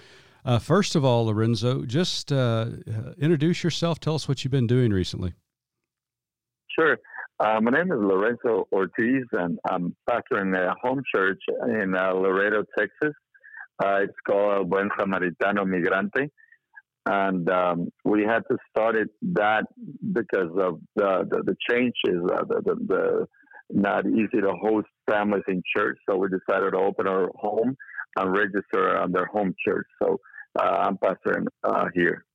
uh, 0.45 0.59
first 0.59 0.95
of 0.95 1.03
all, 1.03 1.25
Lorenzo, 1.25 1.83
just 1.83 2.31
uh, 2.31 2.67
introduce 3.17 3.63
yourself. 3.63 3.99
Tell 3.99 4.15
us 4.15 4.27
what 4.27 4.43
you've 4.43 4.51
been 4.51 4.67
doing 4.67 4.91
recently. 4.91 5.33
Sure. 6.67 6.99
Uh, 7.41 7.61
my 7.61 7.71
name 7.71 7.89
is 7.89 7.97
Lorenzo 7.97 8.67
Ortiz, 8.73 9.23
and 9.31 9.57
I'm 9.69 9.95
pastoring 10.09 10.53
a 10.57 10.75
home 10.81 11.01
church 11.15 11.39
in 11.69 11.95
uh, 11.95 12.11
Laredo, 12.13 12.65
Texas. 12.77 13.13
Uh, 13.81 13.99
it's 14.01 14.13
called 14.27 14.69
Buen 14.69 14.89
Samaritano 14.99 15.63
Migrante. 15.63 16.27
And 17.05 17.49
um, 17.49 17.87
we 18.03 18.23
had 18.23 18.41
to 18.51 18.57
start 18.69 18.97
it 18.97 19.07
that 19.21 19.63
because 20.11 20.51
of 20.57 20.81
the, 20.97 21.25
the, 21.29 21.43
the 21.45 21.55
changes, 21.69 22.21
uh, 22.29 22.43
the, 22.43 22.61
the, 22.65 22.75
the, 22.87 23.27
not 23.69 24.05
easy 24.05 24.41
to 24.41 24.51
host 24.61 24.87
families 25.09 25.43
in 25.47 25.63
church. 25.73 25.97
So 26.09 26.17
we 26.17 26.27
decided 26.27 26.71
to 26.71 26.77
open 26.77 27.07
our 27.07 27.29
home 27.35 27.77
and 28.17 28.31
register 28.33 28.97
on 28.97 29.13
their 29.13 29.27
home 29.27 29.55
church. 29.65 29.87
So 30.03 30.19
uh, 30.61 30.65
I'm 30.65 30.97
pastoring 30.97 31.45
uh, 31.63 31.85
here. 31.95 32.25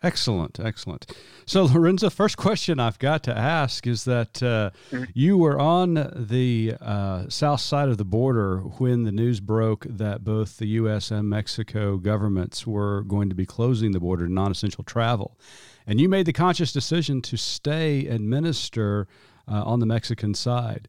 Excellent, 0.00 0.60
excellent. 0.60 1.12
So, 1.44 1.64
Lorenzo, 1.64 2.08
first 2.08 2.36
question 2.36 2.78
I've 2.78 3.00
got 3.00 3.24
to 3.24 3.36
ask 3.36 3.84
is 3.84 4.04
that 4.04 4.40
uh, 4.40 4.70
mm-hmm. 4.90 5.04
you 5.12 5.36
were 5.36 5.58
on 5.58 5.94
the 6.14 6.74
uh, 6.80 7.28
south 7.28 7.60
side 7.60 7.88
of 7.88 7.98
the 7.98 8.04
border 8.04 8.58
when 8.58 9.02
the 9.02 9.10
news 9.10 9.40
broke 9.40 9.86
that 9.88 10.22
both 10.22 10.58
the 10.58 10.66
U.S. 10.66 11.10
and 11.10 11.28
Mexico 11.28 11.96
governments 11.96 12.64
were 12.64 13.02
going 13.02 13.28
to 13.28 13.34
be 13.34 13.44
closing 13.44 13.90
the 13.90 13.98
border 13.98 14.26
to 14.26 14.32
non 14.32 14.52
essential 14.52 14.84
travel. 14.84 15.36
And 15.84 16.00
you 16.00 16.08
made 16.08 16.26
the 16.26 16.32
conscious 16.32 16.72
decision 16.72 17.20
to 17.22 17.36
stay 17.36 18.06
and 18.06 18.30
minister 18.30 19.08
uh, 19.50 19.64
on 19.64 19.80
the 19.80 19.86
Mexican 19.86 20.34
side. 20.34 20.86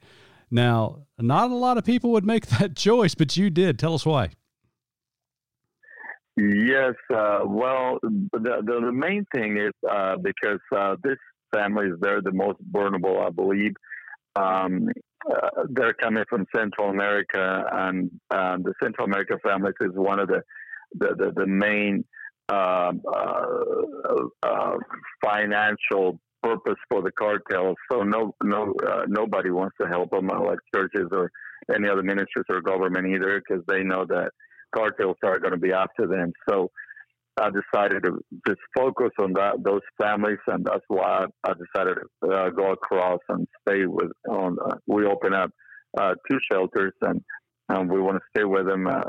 Now, 0.51 1.05
not 1.17 1.49
a 1.49 1.55
lot 1.55 1.79
of 1.79 1.85
people 1.85 2.11
would 2.11 2.25
make 2.25 2.45
that 2.59 2.75
choice, 2.75 3.15
but 3.15 3.35
you 3.37 3.49
did. 3.49 3.79
Tell 3.79 3.95
us 3.95 4.05
why. 4.05 4.31
Yes, 6.39 6.93
uh, 7.13 7.39
well, 7.45 7.99
the, 8.01 8.61
the, 8.65 8.79
the 8.85 8.91
main 8.93 9.25
thing 9.35 9.57
is 9.57 9.73
uh, 9.89 10.15
because 10.23 10.61
uh, 10.73 10.95
this 11.03 11.17
families 11.53 11.93
they're 11.99 12.21
the 12.21 12.31
most 12.31 12.59
vulnerable, 12.71 13.19
I 13.19 13.29
believe. 13.29 13.73
Um, 14.37 14.87
uh, 15.29 15.49
they're 15.69 15.93
coming 15.95 16.23
from 16.29 16.45
Central 16.55 16.91
America, 16.91 17.65
and 17.73 18.09
um, 18.31 18.63
the 18.63 18.73
Central 18.81 19.05
America 19.05 19.37
families 19.43 19.73
is 19.81 19.91
one 19.93 20.19
of 20.19 20.29
the 20.29 20.41
the, 20.93 21.09
the, 21.17 21.31
the 21.35 21.45
main 21.45 22.05
um, 22.47 23.01
uh, 23.13 23.45
uh, 24.43 24.77
financial 25.21 26.19
purpose 26.41 26.77
for 26.89 27.01
the 27.01 27.11
cartels. 27.11 27.75
So 27.91 28.03
no 28.03 28.33
no 28.41 28.73
nobody 29.07 29.49
wants 29.49 29.75
to 29.81 29.87
help 29.89 30.11
them, 30.11 30.27
like 30.27 30.59
churches 30.73 31.09
or 31.11 31.31
any 31.75 31.89
other 31.89 32.03
ministries 32.03 32.45
or 32.49 32.61
government 32.61 33.07
either, 33.07 33.41
because 33.41 33.63
they 33.67 33.83
know 33.83 34.05
that 34.05 34.31
cartels 34.75 35.17
are 35.23 35.39
going 35.39 35.53
to 35.53 35.59
be 35.59 35.71
after 35.71 36.07
them. 36.07 36.31
So 36.49 36.69
I 37.39 37.49
decided 37.49 38.03
to 38.03 38.19
just 38.47 38.59
focus 38.75 39.11
on 39.19 39.33
that 39.33 39.63
those 39.63 39.81
families, 40.01 40.39
and 40.47 40.65
that's 40.65 40.83
why 40.87 41.25
I 41.43 41.53
decided 41.53 41.97
to 42.23 42.29
uh, 42.29 42.49
go 42.49 42.71
across 42.71 43.19
and 43.29 43.47
stay 43.67 43.85
with. 43.85 44.11
On 44.29 44.57
uh, 44.59 44.75
we 44.87 45.05
open 45.05 45.33
up 45.33 45.51
uh, 45.97 46.15
two 46.29 46.37
shelters, 46.51 46.93
and 47.01 47.21
and 47.69 47.89
we 47.89 48.01
want 48.01 48.17
to 48.17 48.23
stay 48.35 48.43
with 48.43 48.65
them 48.65 48.87
uh, 48.87 48.99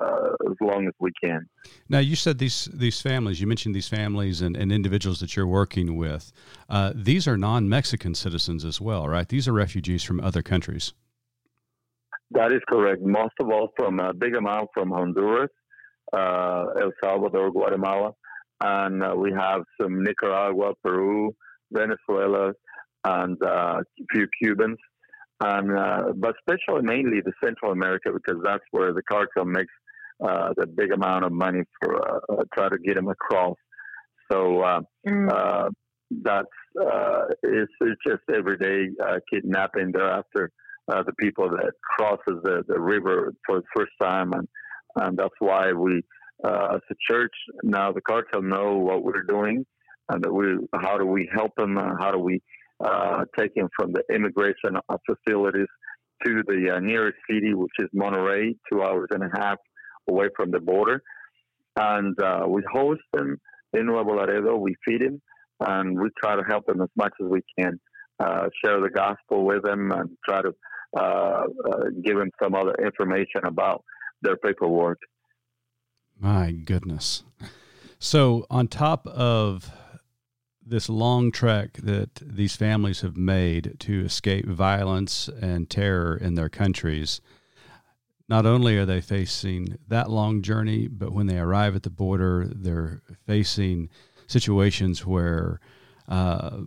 as 0.48 0.56
long 0.60 0.86
as 0.86 0.92
we 1.00 1.10
can. 1.22 1.48
Now, 1.88 1.98
you 1.98 2.14
said 2.14 2.38
these 2.38 2.68
these 2.72 3.00
families. 3.00 3.40
You 3.40 3.46
mentioned 3.46 3.74
these 3.74 3.88
families 3.88 4.42
and, 4.42 4.56
and 4.56 4.70
individuals 4.70 5.20
that 5.20 5.34
you're 5.34 5.46
working 5.46 5.96
with. 5.96 6.32
Uh, 6.68 6.92
these 6.94 7.26
are 7.26 7.36
non-Mexican 7.36 8.14
citizens 8.14 8.64
as 8.64 8.80
well, 8.80 9.08
right? 9.08 9.28
These 9.28 9.48
are 9.48 9.52
refugees 9.52 10.04
from 10.04 10.20
other 10.20 10.42
countries. 10.42 10.92
That 12.32 12.52
is 12.52 12.60
correct. 12.68 13.02
Most 13.02 13.34
of 13.40 13.50
all 13.50 13.70
from 13.76 13.98
a 13.98 14.14
big 14.14 14.34
amount 14.34 14.68
from 14.72 14.90
Honduras, 14.90 15.50
uh, 16.12 16.66
El 16.80 16.92
Salvador, 17.02 17.50
Guatemala, 17.50 18.12
and 18.62 19.02
uh, 19.02 19.14
we 19.16 19.32
have 19.32 19.62
some 19.80 20.02
Nicaragua, 20.02 20.72
Peru, 20.82 21.34
Venezuela, 21.72 22.52
and 23.04 23.36
uh, 23.42 23.80
a 23.80 24.04
few 24.12 24.26
Cubans, 24.40 24.78
and 25.40 25.76
uh, 25.76 26.12
but 26.16 26.34
especially 26.38 26.82
mainly 26.82 27.20
the 27.24 27.32
Central 27.42 27.72
America 27.72 28.10
because 28.12 28.40
that's 28.44 28.64
where 28.70 28.92
the 28.92 29.02
cartel 29.02 29.44
makes 29.44 29.72
uh, 30.22 30.50
the 30.56 30.66
big 30.66 30.92
amount 30.92 31.24
of 31.24 31.32
money 31.32 31.62
for 31.80 31.96
uh, 31.96 32.18
uh 32.28 32.42
try 32.54 32.68
to 32.68 32.78
get 32.78 32.94
them 32.96 33.08
across. 33.08 33.56
So 34.30 34.60
uh, 34.60 34.80
mm. 35.08 35.32
uh, 35.32 35.70
that's 36.10 36.46
uh, 36.80 37.24
it's, 37.42 37.72
it's 37.80 38.00
just 38.06 38.22
everyday 38.34 38.88
uh, 39.02 39.18
kidnapping. 39.32 39.92
They're 39.92 40.10
after 40.10 40.50
uh, 40.88 41.02
the 41.02 41.12
people 41.14 41.48
that 41.50 41.72
crosses 41.82 42.42
the, 42.42 42.62
the 42.68 42.80
river 42.80 43.32
for 43.46 43.60
the 43.60 43.66
first 43.76 43.92
time, 44.00 44.32
and 44.32 44.48
and 44.96 45.16
that's 45.16 45.34
why 45.38 45.72
we, 45.72 46.02
uh, 46.44 46.74
as 46.74 46.80
a 46.90 46.94
church, 47.08 47.32
now 47.62 47.92
the 47.92 48.00
cartel 48.00 48.42
know 48.42 48.76
what 48.76 49.04
we're 49.04 49.22
doing, 49.22 49.64
and 50.08 50.22
that 50.24 50.32
we 50.32 50.58
how 50.74 50.98
do 50.98 51.06
we 51.06 51.28
help 51.32 51.52
them? 51.56 51.76
How 51.76 52.10
do 52.10 52.18
we 52.18 52.42
uh, 52.84 53.24
take 53.38 53.54
them 53.54 53.68
from 53.78 53.92
the 53.92 54.02
immigration 54.14 54.76
facilities 55.06 55.68
to 56.24 56.42
the 56.46 56.74
uh, 56.76 56.80
nearest 56.80 57.18
city, 57.30 57.54
which 57.54 57.72
is 57.78 57.88
Monterrey, 57.94 58.56
two 58.70 58.82
hours 58.82 59.08
and 59.10 59.22
a 59.22 59.30
half 59.38 59.58
away 60.08 60.26
from 60.36 60.50
the 60.50 60.60
border, 60.60 61.02
and 61.76 62.20
uh, 62.20 62.44
we 62.48 62.62
host 62.70 63.02
them 63.12 63.40
in 63.72 63.86
Nuevo 63.86 64.16
Laredo. 64.16 64.56
We 64.56 64.74
feed 64.86 65.02
them, 65.02 65.22
and 65.60 65.98
we 65.98 66.08
try 66.22 66.36
to 66.36 66.42
help 66.48 66.66
them 66.66 66.80
as 66.80 66.88
much 66.96 67.12
as 67.22 67.28
we 67.28 67.42
can. 67.58 67.78
Uh, 68.18 68.48
share 68.62 68.80
the 68.82 68.90
gospel 68.90 69.46
with 69.46 69.62
them 69.62 69.90
and 69.92 70.10
try 70.28 70.42
to 70.42 70.52
uh, 70.96 71.00
uh, 71.00 71.44
give 72.04 72.16
them 72.16 72.30
some 72.42 72.54
other 72.54 72.74
information 72.84 73.42
about 73.44 73.84
their 74.22 74.36
paperwork. 74.36 74.98
My 76.18 76.52
goodness. 76.52 77.22
So, 77.98 78.46
on 78.50 78.68
top 78.68 79.06
of 79.06 79.70
this 80.64 80.88
long 80.88 81.32
trek 81.32 81.74
that 81.82 82.14
these 82.16 82.56
families 82.56 83.00
have 83.00 83.16
made 83.16 83.76
to 83.80 84.04
escape 84.04 84.46
violence 84.46 85.28
and 85.40 85.68
terror 85.68 86.16
in 86.16 86.34
their 86.34 86.48
countries, 86.48 87.20
not 88.28 88.46
only 88.46 88.76
are 88.78 88.86
they 88.86 89.00
facing 89.00 89.76
that 89.88 90.08
long 90.08 90.40
journey, 90.40 90.86
but 90.86 91.12
when 91.12 91.26
they 91.26 91.38
arrive 91.38 91.74
at 91.74 91.82
the 91.82 91.90
border, 91.90 92.46
they're 92.48 93.02
facing 93.26 93.90
situations 94.28 95.04
where 95.04 95.58
uh, 96.08 96.60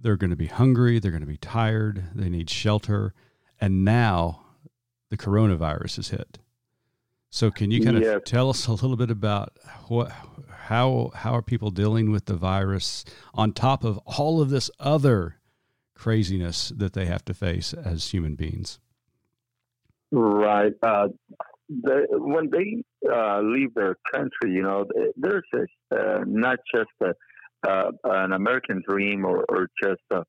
they're 0.00 0.16
going 0.16 0.30
to 0.30 0.36
be 0.36 0.46
hungry, 0.46 0.98
they're 0.98 1.10
going 1.10 1.20
to 1.20 1.26
be 1.26 1.36
tired, 1.36 2.04
they 2.14 2.30
need 2.30 2.48
shelter, 2.48 3.12
and 3.60 3.84
now 3.84 4.40
the 5.10 5.16
coronavirus 5.16 5.96
has 5.96 6.08
hit. 6.08 6.38
So, 7.32 7.50
can 7.50 7.70
you 7.70 7.84
kind 7.84 8.02
of 8.02 8.24
tell 8.24 8.50
us 8.50 8.66
a 8.66 8.72
little 8.72 8.96
bit 8.96 9.10
about 9.10 9.56
what, 9.86 10.10
how, 10.48 11.12
how 11.14 11.34
are 11.36 11.42
people 11.42 11.70
dealing 11.70 12.10
with 12.10 12.24
the 12.24 12.34
virus 12.34 13.04
on 13.34 13.52
top 13.52 13.84
of 13.84 13.98
all 13.98 14.40
of 14.40 14.50
this 14.50 14.68
other 14.80 15.36
craziness 15.94 16.72
that 16.76 16.92
they 16.92 17.06
have 17.06 17.24
to 17.26 17.34
face 17.34 17.72
as 17.72 18.10
human 18.10 18.34
beings? 18.34 18.80
Right. 20.10 20.72
Uh, 20.82 21.08
the, 21.68 22.06
when 22.10 22.50
they 22.50 22.82
uh, 23.08 23.42
leave 23.42 23.74
their 23.74 23.96
country, 24.12 24.52
you 24.52 24.62
know, 24.62 24.86
there's 25.16 25.44
a, 25.54 25.96
uh, 25.96 26.24
not 26.26 26.58
just 26.74 26.90
a, 27.00 27.14
uh, 27.68 27.92
an 28.04 28.32
American 28.32 28.82
dream 28.88 29.24
or, 29.24 29.44
or 29.48 29.68
just 29.80 30.00
a, 30.10 30.24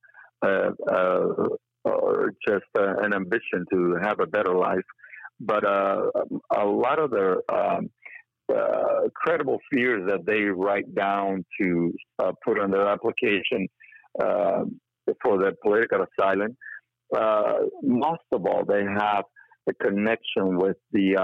or 1.84 2.34
just 2.48 2.66
an 2.76 3.14
ambition 3.14 3.66
to 3.72 3.98
have 4.02 4.20
a 4.20 4.28
better 4.28 4.56
life 4.56 4.86
but 5.42 5.66
uh, 5.66 6.04
a 6.56 6.66
lot 6.66 7.00
of 7.00 7.10
the 7.10 7.42
um, 7.52 7.90
uh, 8.56 9.08
credible 9.16 9.60
fears 9.72 10.04
that 10.08 10.26
they 10.26 10.44
write 10.44 10.94
down 10.94 11.44
to 11.60 11.94
uh, 12.20 12.32
put 12.46 12.60
on 12.60 12.70
their 12.70 12.88
application 12.88 13.68
uh, 14.22 14.64
for 15.22 15.38
the 15.38 15.52
political 15.64 16.06
asylum, 16.06 16.56
uh, 17.18 17.54
most 17.82 18.22
of 18.32 18.46
all, 18.46 18.64
they 18.66 18.84
have 18.84 19.26
a 19.68 19.74
connection 19.74 20.58
with 20.58 20.78
the 20.92 21.16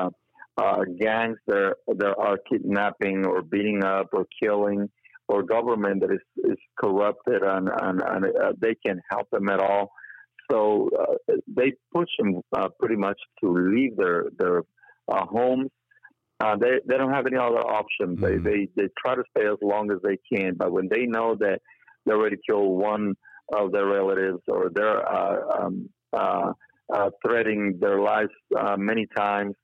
uh, 0.58 0.80
gangs 1.00 1.38
that, 1.48 1.76
that 1.88 2.16
are 2.18 2.38
kidnapping 2.50 3.26
or 3.26 3.42
beating 3.42 3.84
up 3.84 4.08
or 4.14 4.26
killing 4.42 4.90
or 5.28 5.44
government 5.44 6.02
that 6.02 6.12
is, 6.12 6.50
is 6.52 6.58
corrupted 6.80 7.44
and, 7.44 7.70
and, 7.82 8.02
and 8.02 8.26
they 8.60 8.76
can 8.86 9.00
help 9.12 9.30
them 9.32 9.50
at 9.50 9.60
all. 9.60 9.92
So 10.52 10.90
uh, 10.98 11.34
they 11.48 11.74
push 11.94 12.10
them 12.20 12.42
uh, 12.56 12.70
pretty 12.80 12.96
much 12.96 13.20
to 13.42 13.52
leave 13.52 13.98
their 13.98 14.26
their 14.38 14.64
uh, 15.12 15.26
homes. 15.26 15.70
Uh, 16.40 16.56
they 16.56 16.80
they 16.88 16.98
don't 16.98 17.14
have 17.14 17.26
any 17.26 17.38
other 17.38 17.60
option. 17.60 18.16
Mm-hmm. 18.16 18.24
They, 18.24 18.38
they 18.38 18.70
they 18.76 18.90
try 19.04 19.16
to 19.16 19.24
stay 19.36 19.48
as 19.48 19.58
long 19.62 19.92
as 19.92 19.98
they 20.04 20.18
can, 20.32 20.56
but 20.56 20.72
when 20.72 20.88
they 20.90 21.06
know 21.06 21.36
that 21.40 21.60
they 22.06 22.14
already 22.14 22.38
killed 22.48 22.80
one 22.80 23.16
of 23.54 23.72
their 23.72 23.86
relatives 23.88 24.42
or 24.48 24.70
they're 24.74 25.08
uh, 25.08 25.60
um, 25.60 25.90
uh, 26.14 26.54
threatening 27.26 27.78
their 27.82 28.00
lives 28.00 28.30
many 28.78 29.08
times, 29.16 29.56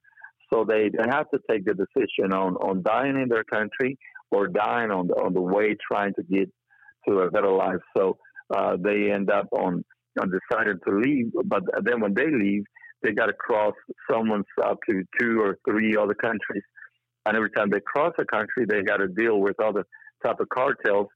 so 0.52 0.64
they, 0.68 0.88
they 0.88 1.04
have 1.10 1.28
to 1.30 1.38
take 1.50 1.64
the 1.64 1.74
decision 1.74 2.32
on 2.32 2.56
on 2.56 2.82
dying 2.82 3.20
in 3.20 3.28
their 3.28 3.44
country 3.44 3.96
or 4.30 4.48
dying 4.48 4.90
on 4.90 5.06
the 5.06 5.14
on 5.14 5.32
the 5.32 5.40
way 5.40 5.76
trying 5.90 6.12
to 6.14 6.22
get 6.24 6.50
to 7.08 7.20
a 7.20 7.30
better 7.30 7.50
life. 7.50 7.80
So 7.96 8.18
they 8.82 9.10
end 9.10 9.30
up 9.30 9.48
on 9.52 9.84
decided 10.16 10.78
to 10.86 10.96
leave. 10.96 11.32
But 11.44 11.62
then 11.82 12.00
when 12.00 12.14
they 12.14 12.30
leave, 12.30 12.64
they 13.02 13.12
got 13.12 13.26
to 13.26 13.32
cross 13.32 13.74
someone's 14.10 14.46
up 14.62 14.78
to 14.88 15.02
two 15.20 15.40
or 15.40 15.58
three 15.68 15.96
other 15.96 16.14
countries. 16.14 16.62
And 17.26 17.36
every 17.36 17.50
time 17.50 17.70
they 17.70 17.80
cross 17.80 18.12
a 18.18 18.24
country, 18.24 18.66
they 18.68 18.82
got 18.82 18.98
to 18.98 19.08
deal 19.08 19.40
with 19.40 19.60
other 19.60 19.84
type 20.24 20.40
of 20.40 20.48
cartels. 20.48 21.08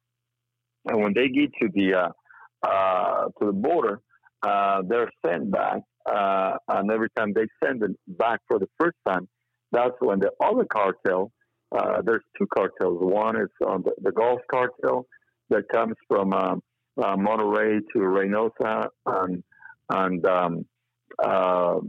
And 0.86 1.02
when 1.02 1.12
they 1.14 1.28
get 1.28 1.50
to 1.60 1.68
the 1.72 1.94
uh, 1.94 2.66
uh, 2.66 3.26
to 3.38 3.46
the 3.46 3.52
border, 3.52 4.00
uh, 4.42 4.82
they're 4.88 5.10
sent 5.24 5.50
back. 5.50 5.82
Uh, 6.10 6.56
and 6.68 6.90
every 6.90 7.08
time 7.16 7.32
they 7.34 7.46
send 7.62 7.80
them 7.80 7.94
back 8.06 8.40
for 8.48 8.58
the 8.58 8.68
first 8.80 8.96
time, 9.06 9.28
that's 9.72 9.94
when 10.00 10.18
the 10.18 10.30
other 10.42 10.64
cartel. 10.64 11.30
Uh, 11.70 12.00
there's 12.02 12.22
two 12.38 12.46
cartels. 12.46 12.98
One 13.00 13.36
is 13.36 13.50
on 13.66 13.82
the, 13.82 13.92
the 14.00 14.12
Gulf 14.12 14.40
cartel 14.50 15.06
that 15.50 15.68
comes 15.70 15.96
from 16.08 16.32
um, 16.32 16.62
uh, 16.98 17.16
Monterrey 17.16 17.80
to 17.92 17.98
Reynosa 17.98 18.88
and 19.06 19.42
and 19.90 20.26
um, 20.26 20.66
uh, 21.22 21.76
uh, 21.76 21.80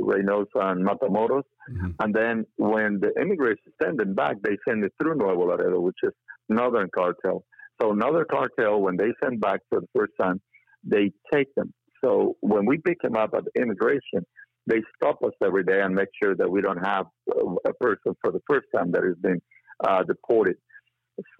Reynosa 0.00 0.72
and 0.72 0.86
Matamoros. 0.86 1.42
Mm-hmm. 1.70 1.90
And 2.00 2.14
then 2.14 2.46
when 2.56 2.98
the 3.00 3.12
immigrants 3.20 3.62
send 3.82 3.98
them 3.98 4.14
back, 4.14 4.36
they 4.42 4.56
send 4.66 4.84
it 4.84 4.92
through 5.00 5.16
Nuevo 5.16 5.46
Laredo, 5.46 5.80
which 5.80 5.98
is 6.02 6.12
Northern 6.48 6.88
Cartel. 6.94 7.44
So 7.80 7.92
another 7.92 8.24
cartel, 8.24 8.80
when 8.80 8.96
they 8.96 9.12
send 9.22 9.40
back 9.40 9.60
for 9.68 9.80
the 9.80 9.88
first 9.94 10.12
time, 10.20 10.40
they 10.84 11.12
take 11.32 11.54
them. 11.54 11.72
So 12.04 12.36
when 12.40 12.66
we 12.66 12.78
pick 12.78 13.00
them 13.02 13.16
up 13.16 13.30
at 13.36 13.44
immigration, 13.60 14.26
they 14.66 14.82
stop 14.96 15.22
us 15.24 15.32
every 15.44 15.64
day 15.64 15.80
and 15.80 15.94
make 15.94 16.08
sure 16.22 16.34
that 16.36 16.50
we 16.50 16.60
don't 16.60 16.84
have 16.84 17.06
a 17.28 17.72
person 17.74 18.16
for 18.20 18.30
the 18.32 18.40
first 18.48 18.66
time 18.74 18.92
that 18.92 19.02
has 19.04 19.16
been 19.20 19.40
uh, 19.84 20.02
deported. 20.04 20.56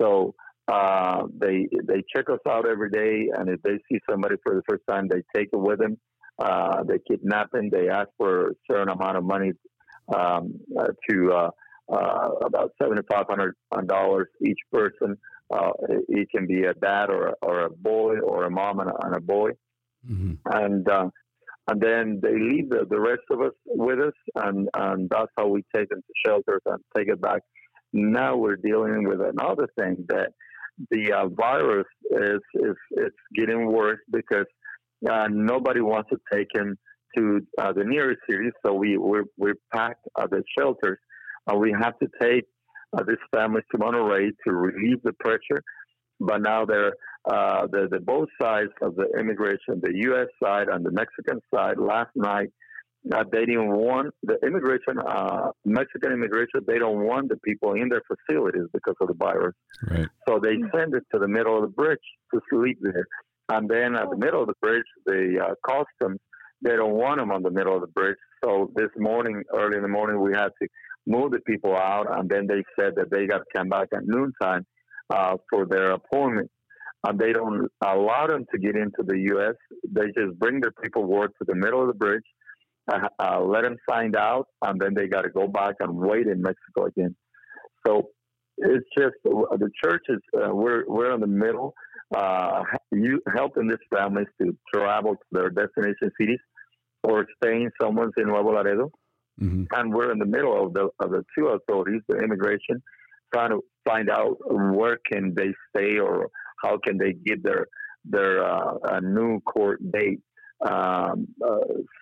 So 0.01 0.35
uh, 0.73 1.27
they 1.39 1.69
they 1.85 2.03
check 2.15 2.31
us 2.31 2.39
out 2.49 2.67
every 2.67 2.91
day, 2.91 3.29
and 3.37 3.49
if 3.51 3.61
they 3.63 3.79
see 3.89 3.99
somebody 4.09 4.37
for 4.43 4.55
the 4.55 4.63
first 4.69 4.83
time, 4.89 5.07
they 5.07 5.23
take 5.37 5.51
it 5.53 5.63
with 5.69 5.79
them. 5.79 5.99
Uh, 6.39 6.83
they 6.85 6.99
kidnap 7.09 7.51
them. 7.51 7.69
They 7.69 7.89
ask 7.89 8.09
for 8.17 8.49
a 8.49 8.55
certain 8.71 8.89
amount 8.89 9.19
of 9.19 9.25
money 9.25 9.53
um, 10.17 10.55
uh, 10.79 10.93
to 11.09 11.33
uh, 11.33 11.51
uh, 11.93 12.29
about 12.47 12.73
seventy 12.81 13.03
five 13.11 13.27
hundred 13.29 13.55
dollars 13.87 14.29
each 14.47 14.61
person. 14.73 15.19
Uh, 15.53 15.73
it 16.09 16.31
can 16.35 16.47
be 16.47 16.63
a 16.65 16.73
dad 16.73 17.11
or 17.11 17.27
a, 17.27 17.35
or 17.43 17.67
a 17.67 17.71
boy 17.71 18.19
or 18.21 18.45
a 18.45 18.51
mom 18.51 18.81
and 18.81 18.89
a, 18.89 18.95
and 19.05 19.17
a 19.17 19.21
boy, 19.21 19.51
mm-hmm. 20.09 20.33
and 20.47 20.89
and 21.69 21.81
then 21.81 22.21
they 22.23 22.33
leave 22.33 22.71
the, 22.71 22.87
the 22.89 22.99
rest 22.99 23.27
of 23.31 23.43
us 23.43 23.53
with 23.67 24.01
us, 24.01 24.15
and 24.37 24.69
and 24.75 25.11
that's 25.11 25.33
how 25.37 25.49
we 25.49 25.63
take 25.75 25.91
them 25.91 26.01
to 26.01 26.15
shelters 26.27 26.63
and 26.65 26.83
take 26.97 27.09
it 27.09 27.21
back. 27.21 27.43
Now 27.93 28.37
we're 28.37 28.57
dealing 28.57 29.07
with 29.07 29.21
another 29.21 29.69
thing 29.79 30.07
that 30.09 30.33
the 30.91 31.13
uh, 31.13 31.29
virus 31.29 31.87
is, 32.11 32.41
is 32.55 32.77
it's 32.93 33.17
getting 33.35 33.71
worse 33.71 34.01
because 34.11 34.47
uh, 35.11 35.27
nobody 35.31 35.81
wants 35.81 36.11
to 36.11 36.19
take 36.33 36.49
him 36.55 36.77
to 37.17 37.41
uh, 37.59 37.73
the 37.73 37.85
nearest 37.85 38.21
city. 38.29 38.51
So 38.65 38.75
we 38.75 38.97
we're, 38.97 39.25
we're 39.37 39.57
packed 39.75 40.07
at 40.19 40.31
the 40.31 40.43
shelters. 40.59 40.99
Uh, 41.51 41.57
we 41.57 41.75
have 41.81 41.99
to 41.99 42.09
take 42.21 42.45
uh, 42.97 43.03
this 43.05 43.19
family 43.35 43.63
to 43.73 43.79
Monterrey 43.79 44.31
to 44.47 44.53
relieve 44.53 45.03
the 45.03 45.13
pressure. 45.15 45.63
But 46.21 46.43
now 46.43 46.65
they're 46.65 46.95
uh, 47.25 47.67
the, 47.71 47.89
the 47.91 48.01
both 48.01 48.29
sides 48.41 48.71
of 48.81 48.95
the 48.97 49.07
immigration, 49.19 49.81
the 49.81 49.93
U.S. 50.05 50.29
side 50.43 50.69
and 50.69 50.85
the 50.85 50.91
Mexican 50.91 51.41
side. 51.55 51.79
Last 51.79 52.11
night, 52.15 52.51
uh, 53.11 53.25
they 53.33 53.45
didn't 53.47 53.73
want 53.73 54.15
the 54.23 54.37
immigration, 54.47 54.99
uh, 54.99 55.51
Mexican 55.65 56.13
immigration, 56.13 56.61
they 56.67 56.79
don't 56.79 57.05
want 57.05 57.29
the 57.29 57.37
people 57.39 57.73
in 57.75 57.89
their 57.89 58.03
facilities 58.07 58.69
because 58.73 58.95
of 59.01 59.09
the 59.09 59.15
virus. 59.15 59.55
Right. 59.91 60.07
So 60.29 60.39
they 60.39 60.57
send 60.75 60.95
it 60.95 61.05
to 61.13 61.19
the 61.19 61.27
middle 61.27 61.57
of 61.57 61.63
the 61.63 61.69
bridge 61.69 61.99
to 62.33 62.41
sleep 62.51 62.79
there. 62.81 63.07
And 63.49 63.69
then 63.69 63.97
at 63.97 64.09
the 64.09 64.17
middle 64.17 64.43
of 64.43 64.47
the 64.47 64.55
bridge, 64.63 64.85
the 65.05 65.39
uh, 65.45 65.55
customs, 65.67 66.21
they 66.63 66.77
don't 66.77 66.95
want 66.95 67.19
them 67.19 67.33
on 67.33 67.43
the 67.43 67.51
middle 67.51 67.75
of 67.75 67.81
the 67.81 67.89
bridge. 67.89 68.17
So 68.45 68.71
this 68.77 68.91
morning, 68.97 69.43
early 69.53 69.77
in 69.77 69.83
the 69.83 69.89
morning, 69.89 70.21
we 70.21 70.33
had 70.33 70.51
to 70.63 70.69
move 71.07 71.33
the 71.33 71.41
people 71.41 71.77
out. 71.77 72.07
And 72.17 72.31
then 72.31 72.47
they 72.47 72.63
said 72.79 72.93
that 72.97 73.11
they 73.11 73.27
got 73.27 73.39
to 73.39 73.45
come 73.55 73.69
back 73.69 73.89
at 73.93 74.07
noontime 74.07 74.65
uh, 75.11 75.37
for 75.51 75.67
their 75.67 75.91
appointment. 75.93 76.51
and 77.05 77.19
they 77.19 77.33
don't 77.33 77.69
allow 77.85 78.27
them 78.29 78.45
to 78.53 78.59
get 78.59 78.77
into 78.77 79.03
the 79.05 79.19
U.S. 79.33 79.55
They 79.91 80.07
just 80.17 80.39
bring 80.39 80.61
their 80.61 80.71
paperwork 80.71 81.37
to 81.39 81.45
the 81.47 81.57
middle 81.57 81.81
of 81.83 81.89
the 81.89 81.95
bridge, 81.95 82.25
uh, 82.91 83.09
uh, 83.19 83.41
let 83.41 83.63
them 83.63 83.77
find 83.87 84.17
out, 84.17 84.47
and 84.63 84.81
then 84.81 84.95
they 84.95 85.07
got 85.07 85.23
to 85.23 85.31
go 85.31 85.47
back 85.47 85.77
and 85.81 85.95
wait 85.95 86.27
in 86.27 86.43
Mexico 86.43 86.87
again. 86.87 87.15
So 87.87 88.09
it's 88.59 88.87
just 88.97 89.15
the 89.25 89.71
church 89.83 90.03
is 90.09 90.21
uh, 90.37 90.55
we're 90.55 90.85
we're 90.87 91.15
in 91.15 91.21
the 91.21 91.27
middle, 91.27 91.75
uh, 92.15 92.63
you 92.91 93.21
helping 93.35 93.69
these 93.69 93.79
families 93.95 94.29
to 94.41 94.57
travel 94.73 95.15
to 95.15 95.25
their 95.33 95.51
destination 95.51 96.11
cities 96.21 96.41
or 97.03 97.27
staying 97.43 97.71
somewhere 97.81 98.11
in 98.17 98.29
Nuevo 98.29 98.53
Laredo, 98.53 98.91
mm-hmm. 99.41 99.65
and 99.75 99.93
we're 99.93 100.13
in 100.13 100.19
the 100.19 100.27
middle 100.27 100.67
of 100.67 100.73
the 100.75 100.89
of 101.01 101.11
the 101.11 101.25
two 101.37 101.49
authorities, 101.49 102.03
the 102.09 102.19
immigration, 102.19 102.83
trying 103.35 103.51
to 103.51 103.61
find 103.85 104.11
out 104.11 104.37
where 104.51 104.99
can 105.11 105.35
they 105.35 105.53
stay 105.71 105.99
or 105.99 106.29
how 106.63 106.79
can 106.85 106.99
they 106.99 107.13
get 107.13 107.43
their 107.43 107.67
their 108.05 108.45
uh, 108.45 108.75
a 108.85 109.01
new 109.01 109.41
court 109.41 109.81
date. 109.93 110.21
Um, 110.63 111.29
uh, 111.45 111.59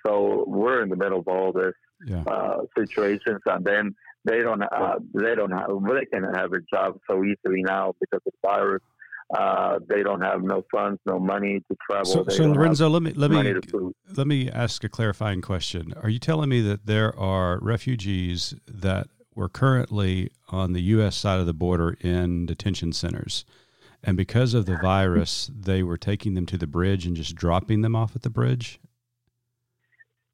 so 0.06 0.44
we're 0.46 0.82
in 0.82 0.88
the 0.88 0.96
middle 0.96 1.20
of 1.20 1.28
all 1.28 1.52
this 1.52 1.74
yeah. 2.06 2.22
uh, 2.22 2.62
situations, 2.76 3.40
and 3.46 3.64
then 3.64 3.94
they 4.24 4.42
don't 4.42 4.62
uh, 4.62 4.98
they 5.14 5.34
don't 5.34 5.50
have 5.50 5.68
they 5.88 6.04
can 6.06 6.24
have 6.34 6.52
a 6.52 6.60
job 6.72 6.98
so 7.08 7.24
easily 7.24 7.62
now 7.62 7.94
because 8.00 8.22
of 8.26 8.32
the 8.32 8.48
virus. 8.48 8.82
Uh, 9.36 9.78
they 9.88 10.02
don't 10.02 10.20
have 10.20 10.42
no 10.42 10.64
funds, 10.72 10.98
no 11.06 11.18
money 11.18 11.62
to 11.70 11.76
travel. 11.88 12.04
So, 12.04 12.24
so 12.28 12.46
Lorenzo, 12.46 12.88
let 12.88 13.02
me 13.02 13.12
let 13.12 13.30
me 13.30 13.54
let 14.16 14.26
me 14.26 14.50
ask 14.50 14.82
a 14.82 14.88
clarifying 14.88 15.40
question. 15.40 15.94
Are 16.02 16.08
you 16.08 16.18
telling 16.18 16.48
me 16.48 16.60
that 16.62 16.86
there 16.86 17.16
are 17.18 17.58
refugees 17.62 18.54
that 18.66 19.06
were 19.34 19.48
currently 19.48 20.30
on 20.48 20.72
the 20.72 20.82
U.S. 20.82 21.16
side 21.16 21.38
of 21.38 21.46
the 21.46 21.54
border 21.54 21.96
in 22.00 22.44
detention 22.46 22.92
centers, 22.92 23.44
and 24.02 24.16
because 24.16 24.54
of 24.54 24.66
the 24.66 24.76
virus, 24.76 25.50
they 25.54 25.82
were 25.82 25.96
taking 25.96 26.34
them 26.34 26.46
to 26.46 26.56
the 26.56 26.66
bridge 26.66 27.06
and 27.06 27.16
just 27.16 27.34
dropping 27.34 27.82
them 27.82 27.94
off 27.94 28.16
at 28.16 28.22
the 28.22 28.30
bridge? 28.30 28.80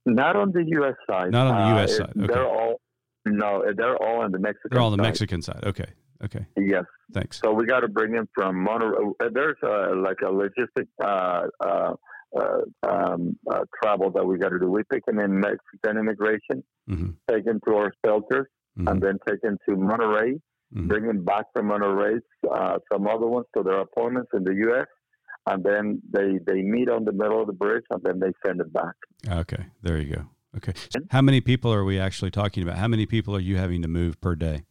Not 0.04 0.36
on 0.36 0.52
the 0.52 0.64
U.S. 0.64 0.94
side. 1.10 1.32
Not 1.32 1.48
on 1.48 1.60
the 1.60 1.76
U.S. 1.78 1.94
Uh, 1.94 1.96
side. 1.96 2.12
Okay. 2.16 2.26
They're 2.32 2.46
all 2.46 2.80
no, 3.26 3.64
they're 3.76 3.96
all 3.96 4.22
on 4.22 4.30
the 4.30 4.38
Mexican. 4.38 4.70
They're 4.70 4.80
all 4.80 4.92
on 4.92 4.96
the 4.96 5.02
side. 5.02 5.08
Mexican 5.08 5.42
side. 5.42 5.64
Okay. 5.64 5.86
Okay. 6.24 6.46
Yes. 6.56 6.84
Thanks. 7.12 7.40
So 7.40 7.52
we 7.52 7.66
got 7.66 7.80
to 7.80 7.88
bring 7.88 8.12
them 8.12 8.28
from 8.34 8.64
Monterrey. 8.64 9.12
Uh, 9.20 9.28
there's 9.32 9.56
a, 9.62 9.94
like 9.94 10.18
a 10.22 10.30
logistic 10.30 10.86
uh, 11.04 11.46
uh, 11.60 11.94
uh, 12.38 12.88
um, 12.88 13.36
uh, 13.50 13.64
travel 13.82 14.10
that 14.12 14.24
we 14.24 14.38
got 14.38 14.50
to 14.50 14.58
do. 14.58 14.70
We 14.70 14.82
pick 14.90 15.04
them 15.06 15.18
in 15.18 15.40
Mexican 15.40 15.98
immigration, 15.98 16.64
mm-hmm. 16.88 17.10
take 17.30 17.44
them 17.44 17.60
to 17.66 17.74
our 17.74 17.92
shelters, 18.04 18.46
mm-hmm. 18.78 18.88
and 18.88 19.02
then 19.02 19.18
take 19.28 19.42
them 19.42 19.58
to 19.68 19.76
Monterrey, 19.76 20.40
mm-hmm. 20.76 20.88
bring 20.88 21.06
them 21.06 21.24
back 21.24 21.46
from 21.52 21.68
Monterrey, 21.68 22.20
uh, 22.52 22.78
some 22.92 23.06
other 23.06 23.26
ones 23.26 23.46
to 23.56 23.62
their 23.62 23.80
appointments 23.80 24.30
in 24.34 24.44
the 24.44 24.54
U.S., 24.54 24.86
and 25.48 25.62
then 25.62 26.02
they, 26.10 26.40
they 26.44 26.60
meet 26.62 26.88
on 26.88 27.04
the 27.04 27.12
middle 27.12 27.40
of 27.40 27.46
the 27.46 27.52
bridge, 27.52 27.84
and 27.90 28.02
then 28.02 28.18
they 28.18 28.32
send 28.44 28.60
it 28.60 28.72
back. 28.72 28.94
Okay. 29.28 29.66
There 29.82 29.98
you 29.98 30.16
go. 30.16 30.24
Okay. 30.56 30.72
So 30.90 31.00
how 31.10 31.22
many 31.22 31.40
people 31.40 31.72
are 31.72 31.84
we 31.84 32.00
actually 32.00 32.30
talking 32.30 32.62
about? 32.62 32.78
How 32.78 32.88
many 32.88 33.06
people 33.06 33.36
are 33.36 33.40
you 33.40 33.56
having 33.56 33.82
to 33.82 33.88
move 33.88 34.20
per 34.20 34.34
day? 34.34 34.64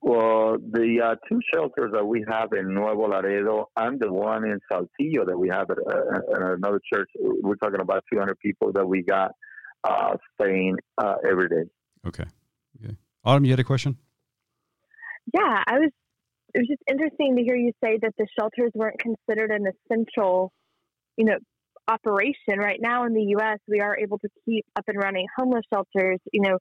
Well, 0.00 0.56
the 0.58 1.00
uh, 1.00 1.14
two 1.28 1.40
shelters 1.54 1.92
that 1.92 2.04
we 2.04 2.24
have 2.28 2.52
in 2.52 2.74
Nuevo 2.74 3.08
Laredo 3.08 3.70
and 3.76 4.00
the 4.00 4.12
one 4.12 4.44
in 4.44 4.58
Saltillo 4.70 5.24
that 5.26 5.38
we 5.38 5.48
have 5.48 5.70
at, 5.70 5.78
uh, 5.78 6.34
at 6.34 6.42
another 6.58 6.80
church, 6.92 7.08
we're 7.20 7.54
talking 7.54 7.80
about 7.80 8.02
200 8.12 8.36
people 8.40 8.72
that 8.72 8.84
we 8.84 9.02
got 9.02 9.30
uh, 9.84 10.16
staying 10.34 10.76
uh, 10.98 11.14
every 11.24 11.48
day. 11.48 11.70
Okay. 12.04 12.24
Okay. 12.82 12.96
Autumn, 13.24 13.44
you 13.44 13.52
had 13.52 13.60
a 13.60 13.64
question? 13.64 13.96
Yeah, 15.34 15.62
I 15.66 15.78
was. 15.78 15.90
It 16.54 16.58
was 16.58 16.68
just 16.68 16.82
interesting 16.86 17.36
to 17.36 17.42
hear 17.42 17.56
you 17.56 17.72
say 17.82 17.98
that 18.02 18.12
the 18.18 18.26
shelters 18.38 18.72
weren't 18.74 18.98
considered 18.98 19.50
an 19.50 19.64
essential, 19.66 20.52
you 21.16 21.24
know, 21.24 21.38
operation 21.88 22.58
right 22.58 22.78
now 22.80 23.06
in 23.06 23.14
the 23.14 23.22
U.S. 23.38 23.58
We 23.66 23.80
are 23.80 23.96
able 23.98 24.18
to 24.18 24.28
keep 24.44 24.66
up 24.76 24.84
and 24.86 24.98
running 24.98 25.26
homeless 25.36 25.64
shelters, 25.72 26.18
you 26.30 26.42
know, 26.42 26.58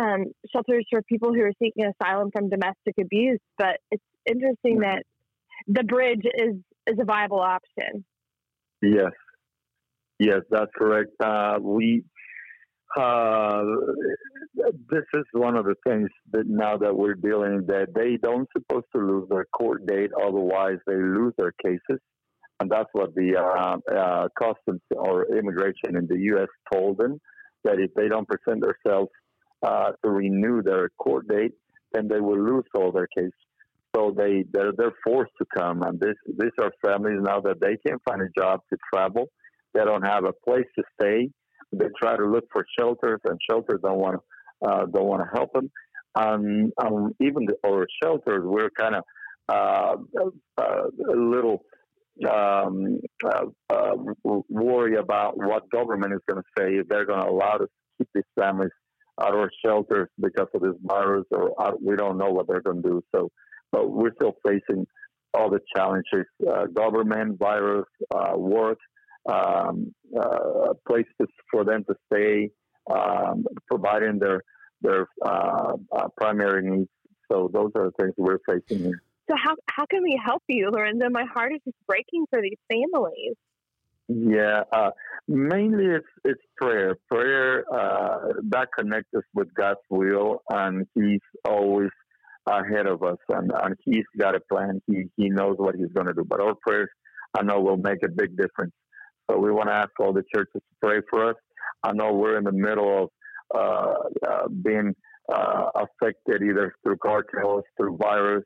um, 0.00 0.24
shelters 0.52 0.86
for 0.90 1.02
people 1.02 1.34
who 1.34 1.42
are 1.42 1.52
seeking 1.62 1.84
asylum 1.84 2.30
from 2.32 2.48
domestic 2.48 2.94
abuse. 2.98 3.40
But 3.58 3.76
it's 3.90 4.02
interesting 4.26 4.80
that 4.80 5.02
the 5.66 5.84
bridge 5.84 6.24
is 6.24 6.56
is 6.86 6.98
a 6.98 7.04
viable 7.04 7.40
option. 7.40 8.04
Yes, 8.82 9.12
yes, 10.18 10.40
that's 10.50 10.70
correct. 10.76 11.10
Uh, 11.22 11.58
we 11.60 12.04
uh, 12.96 13.62
this 14.90 15.04
is 15.14 15.24
one 15.32 15.56
of 15.56 15.66
the 15.66 15.74
things 15.86 16.08
that 16.32 16.46
now 16.46 16.76
that 16.78 16.96
we're 16.96 17.14
dealing 17.14 17.66
that 17.66 17.88
they 17.94 18.16
don't 18.16 18.48
supposed 18.56 18.86
to 18.94 19.02
lose 19.02 19.28
their 19.28 19.44
court 19.46 19.86
date, 19.86 20.10
otherwise 20.16 20.78
they 20.86 20.94
lose 20.94 21.34
their 21.36 21.52
cases. 21.62 22.00
And 22.58 22.70
that's 22.70 22.88
what 22.92 23.14
the 23.14 23.36
uh, 23.36 23.94
uh, 23.94 24.28
customs 24.38 24.80
or 24.90 25.26
immigration 25.36 25.94
in 25.96 26.06
the 26.06 26.18
U.S. 26.32 26.48
told 26.72 26.96
them 26.96 27.20
that 27.64 27.78
if 27.78 27.92
they 27.94 28.08
don't 28.08 28.26
present 28.26 28.64
themselves 28.64 29.10
uh, 29.62 29.92
to 30.02 30.10
renew 30.10 30.62
their 30.62 30.88
court 30.98 31.28
date, 31.28 31.52
then 31.92 32.08
they 32.08 32.20
will 32.20 32.42
lose 32.42 32.64
all 32.74 32.92
their 32.92 33.08
case. 33.16 33.32
So 33.94 34.14
they 34.16 34.44
they're, 34.52 34.72
they're 34.76 34.94
forced 35.04 35.32
to 35.38 35.46
come, 35.56 35.82
and 35.82 35.98
this 36.00 36.16
these 36.26 36.50
are 36.60 36.72
families 36.84 37.20
now 37.22 37.40
that 37.40 37.60
they 37.60 37.76
can't 37.86 38.00
find 38.08 38.22
a 38.22 38.28
job 38.38 38.60
to 38.70 38.78
travel. 38.92 39.26
They 39.74 39.84
don't 39.84 40.02
have 40.02 40.24
a 40.24 40.32
place 40.32 40.66
to 40.78 40.84
stay. 41.00 41.30
They 41.78 41.86
try 42.00 42.16
to 42.16 42.26
look 42.26 42.44
for 42.52 42.64
shelters, 42.78 43.20
and 43.24 43.38
shelters 43.48 43.80
don't 43.82 43.98
want 43.98 44.16
to 44.16 44.68
uh, 44.68 44.86
don't 44.86 45.06
want 45.06 45.22
to 45.22 45.36
help 45.36 45.52
them. 45.52 45.70
Um, 46.14 46.72
um, 46.82 47.12
even 47.20 47.46
the, 47.46 47.56
our 47.66 47.86
shelters, 48.02 48.42
we're 48.44 48.70
kind 48.70 48.94
of 48.94 49.04
uh, 49.48 49.96
uh, 50.58 50.82
a 51.12 51.16
little 51.16 51.62
um, 52.28 52.98
uh, 53.24 53.44
uh, 53.70 53.94
worry 54.48 54.96
about 54.96 55.36
what 55.36 55.70
government 55.70 56.14
is 56.14 56.20
going 56.28 56.42
to 56.42 56.48
say 56.58 56.76
if 56.76 56.88
they're 56.88 57.04
going 57.04 57.20
to 57.20 57.30
allow 57.30 57.56
us 57.56 57.60
to 57.60 57.68
keep 57.98 58.08
these 58.14 58.24
families 58.38 58.70
out 59.20 59.34
of 59.34 59.50
shelters 59.64 60.08
because 60.18 60.48
of 60.54 60.62
this 60.62 60.74
virus, 60.82 61.24
or 61.30 61.52
out, 61.62 61.82
we 61.82 61.96
don't 61.96 62.18
know 62.18 62.30
what 62.30 62.46
they're 62.48 62.62
going 62.62 62.82
to 62.82 62.88
do. 62.88 63.02
So, 63.14 63.30
but 63.70 63.90
we're 63.90 64.14
still 64.14 64.36
facing 64.46 64.86
all 65.34 65.50
the 65.50 65.60
challenges: 65.76 66.26
government, 66.74 67.38
virus, 67.38 67.86
work, 68.34 68.78
um, 69.32 69.94
uh, 70.18 70.74
places 70.86 71.28
for 71.50 71.64
them 71.64 71.84
to 71.84 71.94
stay, 72.06 72.50
um, 72.90 73.44
providing 73.68 74.18
their 74.18 74.42
their 74.82 75.06
primary 76.16 76.68
needs. 76.68 76.90
So, 77.30 77.50
those 77.52 77.72
are 77.74 77.86
the 77.86 77.92
things 77.98 78.14
we're 78.16 78.38
facing 78.46 78.84
here. 78.84 79.02
So 79.28 79.34
how 79.42 79.56
how 79.68 79.86
can 79.86 80.02
we 80.02 80.20
help 80.24 80.42
you, 80.48 80.70
Lorenzo? 80.70 81.08
My 81.10 81.24
heart 81.24 81.52
is 81.52 81.60
just 81.64 81.76
breaking 81.86 82.26
for 82.30 82.40
these 82.40 82.58
families. 82.70 83.34
Yeah, 84.08 84.62
uh, 84.72 84.90
mainly 85.26 85.86
it's 85.86 86.06
it's 86.24 86.42
prayer. 86.56 86.96
Prayer 87.10 87.64
uh, 87.72 88.34
that 88.50 88.68
connects 88.78 89.12
us 89.16 89.24
with 89.34 89.52
God's 89.54 89.80
will, 89.90 90.42
and 90.48 90.86
He's 90.94 91.20
always 91.44 91.90
ahead 92.46 92.86
of 92.86 93.02
us, 93.02 93.18
and, 93.28 93.50
and 93.64 93.74
He's 93.84 94.04
got 94.16 94.36
a 94.36 94.40
plan. 94.40 94.80
He 94.86 95.06
He 95.16 95.28
knows 95.28 95.56
what 95.58 95.74
He's 95.74 95.92
going 95.92 96.06
to 96.06 96.14
do. 96.14 96.24
But 96.24 96.40
our 96.40 96.54
prayers, 96.54 96.88
I 97.36 97.42
know, 97.42 97.60
will 97.60 97.78
make 97.78 98.04
a 98.04 98.08
big 98.08 98.36
difference. 98.36 98.72
So 99.30 99.38
we 99.38 99.50
want 99.50 99.68
to 99.68 99.74
ask 99.74 99.90
all 99.98 100.12
the 100.12 100.24
churches 100.34 100.54
to 100.54 100.60
pray 100.82 101.00
for 101.10 101.30
us. 101.30 101.36
I 101.82 101.92
know 101.92 102.12
we're 102.12 102.38
in 102.38 102.44
the 102.44 102.52
middle 102.52 103.04
of 103.04 103.10
uh, 103.54 103.94
uh 104.28 104.48
being 104.48 104.94
uh, 105.32 105.70
affected 105.74 106.42
either 106.42 106.74
through 106.82 106.96
cartels, 106.98 107.64
through 107.76 107.96
virus, 107.96 108.44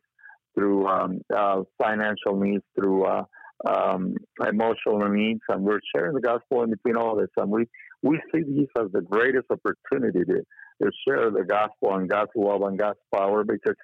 through 0.55 0.87
um, 0.87 1.21
uh, 1.35 1.62
financial 1.83 2.38
needs, 2.38 2.64
through 2.75 3.05
uh, 3.05 3.25
um, 3.69 4.14
emotional 4.49 5.09
needs, 5.09 5.40
and 5.49 5.62
we're 5.62 5.81
sharing 5.95 6.14
the 6.14 6.21
gospel 6.21 6.62
in 6.62 6.71
between 6.71 6.97
all 6.97 7.16
this. 7.16 7.29
And 7.37 7.51
we 7.51 7.66
we 8.03 8.21
see 8.33 8.43
these 8.43 8.69
as 8.79 8.90
the 8.93 9.03
greatest 9.03 9.47
opportunity 9.51 10.21
to, 10.25 10.43
to 10.83 10.90
share 11.07 11.31
the 11.31 11.45
gospel 11.45 11.97
and 11.97 12.09
God's 12.09 12.31
love 12.35 12.62
and 12.62 12.79
God's 12.79 12.99
power 13.14 13.45
because 13.45 13.77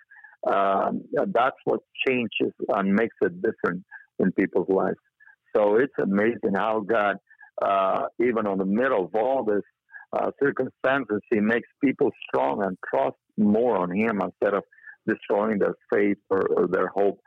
um, 0.50 1.02
that's 1.32 1.56
what 1.64 1.80
changes 2.06 2.52
and 2.68 2.94
makes 2.94 3.16
it 3.20 3.42
different 3.42 3.84
in 4.18 4.32
people's 4.32 4.68
lives. 4.68 4.96
So 5.56 5.76
it's 5.76 5.94
amazing 5.98 6.54
how 6.54 6.80
God, 6.80 7.16
uh, 7.62 8.06
even 8.20 8.46
on 8.46 8.58
the 8.58 8.66
middle 8.66 9.06
of 9.06 9.14
all 9.14 9.42
this 9.42 9.62
uh, 10.12 10.30
circumstances, 10.42 11.20
He 11.30 11.40
makes 11.40 11.68
people 11.82 12.10
strong 12.28 12.62
and 12.62 12.76
trust 12.92 13.16
more 13.38 13.78
on 13.78 13.90
Him 13.90 14.20
instead 14.22 14.54
of 14.54 14.64
destroying 15.06 15.58
their 15.58 15.74
faith 15.92 16.18
or, 16.28 16.42
or 16.46 16.66
their 16.66 16.88
hope. 16.88 17.20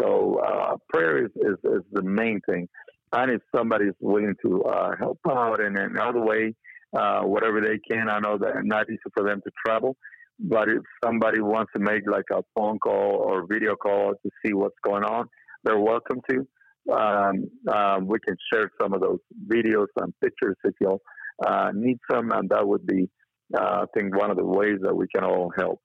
So 0.00 0.40
uh, 0.44 0.76
prayer 0.92 1.24
is, 1.24 1.30
is, 1.36 1.56
is, 1.64 1.82
the 1.92 2.02
main 2.02 2.40
thing. 2.48 2.68
And 3.12 3.30
if 3.30 3.42
somebody's 3.54 3.94
willing 4.00 4.34
to 4.44 4.62
uh, 4.64 4.96
help 4.98 5.18
out 5.28 5.60
in 5.60 5.76
another 5.76 6.20
way, 6.20 6.54
uh, 6.96 7.22
whatever 7.22 7.60
they 7.60 7.78
can, 7.90 8.08
I 8.08 8.18
know 8.18 8.38
that 8.38 8.56
it's 8.56 8.64
not 8.64 8.88
easy 8.88 8.98
for 9.16 9.24
them 9.24 9.40
to 9.44 9.50
travel. 9.64 9.96
But 10.40 10.68
if 10.68 10.82
somebody 11.04 11.40
wants 11.40 11.72
to 11.74 11.80
make 11.80 12.08
like 12.10 12.26
a 12.32 12.42
phone 12.54 12.78
call 12.78 13.16
or 13.16 13.46
video 13.46 13.74
call 13.74 14.14
to 14.14 14.30
see 14.44 14.52
what's 14.52 14.76
going 14.84 15.04
on, 15.04 15.28
they're 15.64 15.78
welcome 15.78 16.20
to. 16.30 16.46
Um, 16.90 17.50
um, 17.72 18.06
we 18.06 18.18
can 18.20 18.36
share 18.52 18.70
some 18.80 18.94
of 18.94 19.00
those 19.00 19.18
videos 19.46 19.86
and 20.00 20.12
pictures 20.22 20.56
if 20.64 20.74
you'll 20.80 21.02
uh, 21.46 21.70
need 21.74 21.98
some, 22.10 22.30
and 22.32 22.48
that 22.48 22.66
would 22.66 22.86
be, 22.86 23.08
uh, 23.56 23.82
I 23.82 23.84
think, 23.94 24.16
one 24.16 24.30
of 24.30 24.36
the 24.36 24.44
ways 24.44 24.78
that 24.82 24.94
we 24.94 25.06
can 25.14 25.24
all 25.24 25.52
help. 25.56 25.80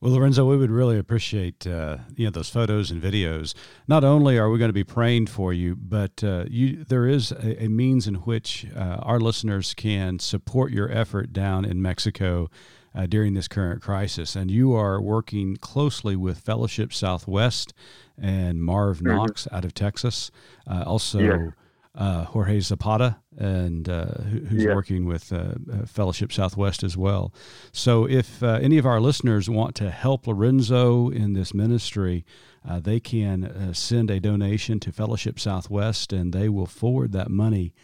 Well, 0.00 0.12
Lorenzo, 0.12 0.44
we 0.44 0.58
would 0.58 0.70
really 0.70 0.98
appreciate 0.98 1.66
uh, 1.66 1.98
you 2.14 2.26
know 2.26 2.30
those 2.30 2.50
photos 2.50 2.90
and 2.90 3.00
videos. 3.00 3.54
Not 3.88 4.04
only 4.04 4.38
are 4.38 4.50
we 4.50 4.58
going 4.58 4.68
to 4.68 4.74
be 4.74 4.84
praying 4.84 5.28
for 5.28 5.52
you, 5.52 5.76
but 5.76 6.22
uh, 6.22 6.44
you 6.46 6.84
there 6.84 7.06
is 7.06 7.32
a, 7.32 7.64
a 7.64 7.68
means 7.68 8.06
in 8.06 8.16
which 8.16 8.66
uh, 8.76 8.98
our 9.00 9.18
listeners 9.18 9.72
can 9.72 10.18
support 10.18 10.72
your 10.72 10.90
effort 10.90 11.32
down 11.32 11.64
in 11.64 11.80
Mexico 11.80 12.50
uh, 12.94 13.06
during 13.06 13.34
this 13.34 13.48
current 13.48 13.82
crisis. 13.82 14.36
And 14.36 14.50
you 14.50 14.74
are 14.74 15.00
working 15.00 15.56
closely 15.56 16.16
with 16.16 16.38
Fellowship 16.38 16.92
Southwest 16.92 17.72
and 18.20 18.62
Marv 18.62 18.98
mm-hmm. 18.98 19.16
Knox 19.16 19.48
out 19.52 19.64
of 19.64 19.74
Texas. 19.74 20.30
Uh, 20.66 20.84
also. 20.86 21.18
Yeah 21.18 21.50
uh, 21.96 22.24
Jorge 22.24 22.60
Zapata, 22.60 23.18
and 23.38 23.88
uh, 23.88 24.06
who's 24.48 24.64
yeah. 24.64 24.74
working 24.74 25.06
with 25.06 25.32
uh, 25.32 25.54
Fellowship 25.86 26.32
Southwest 26.32 26.82
as 26.82 26.96
well. 26.96 27.32
So, 27.72 28.08
if 28.08 28.42
uh, 28.42 28.58
any 28.60 28.78
of 28.78 28.86
our 28.86 29.00
listeners 29.00 29.48
want 29.48 29.74
to 29.76 29.90
help 29.90 30.26
Lorenzo 30.26 31.08
in 31.08 31.34
this 31.34 31.54
ministry, 31.54 32.24
uh, 32.68 32.80
they 32.80 32.98
can 32.98 33.72
send 33.74 34.10
a 34.10 34.18
donation 34.18 34.80
to 34.80 34.90
Fellowship 34.90 35.38
Southwest, 35.38 36.12
and 36.12 36.32
they 36.32 36.48
will 36.48 36.66
forward 36.66 37.12
that 37.12 37.30
money 37.30 37.74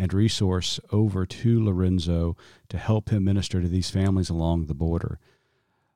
and 0.00 0.14
resource 0.14 0.80
over 0.90 1.26
to 1.26 1.62
Lorenzo 1.62 2.36
to 2.70 2.78
help 2.78 3.10
him 3.10 3.24
minister 3.24 3.60
to 3.60 3.68
these 3.68 3.90
families 3.90 4.30
along 4.30 4.66
the 4.66 4.74
border. 4.74 5.18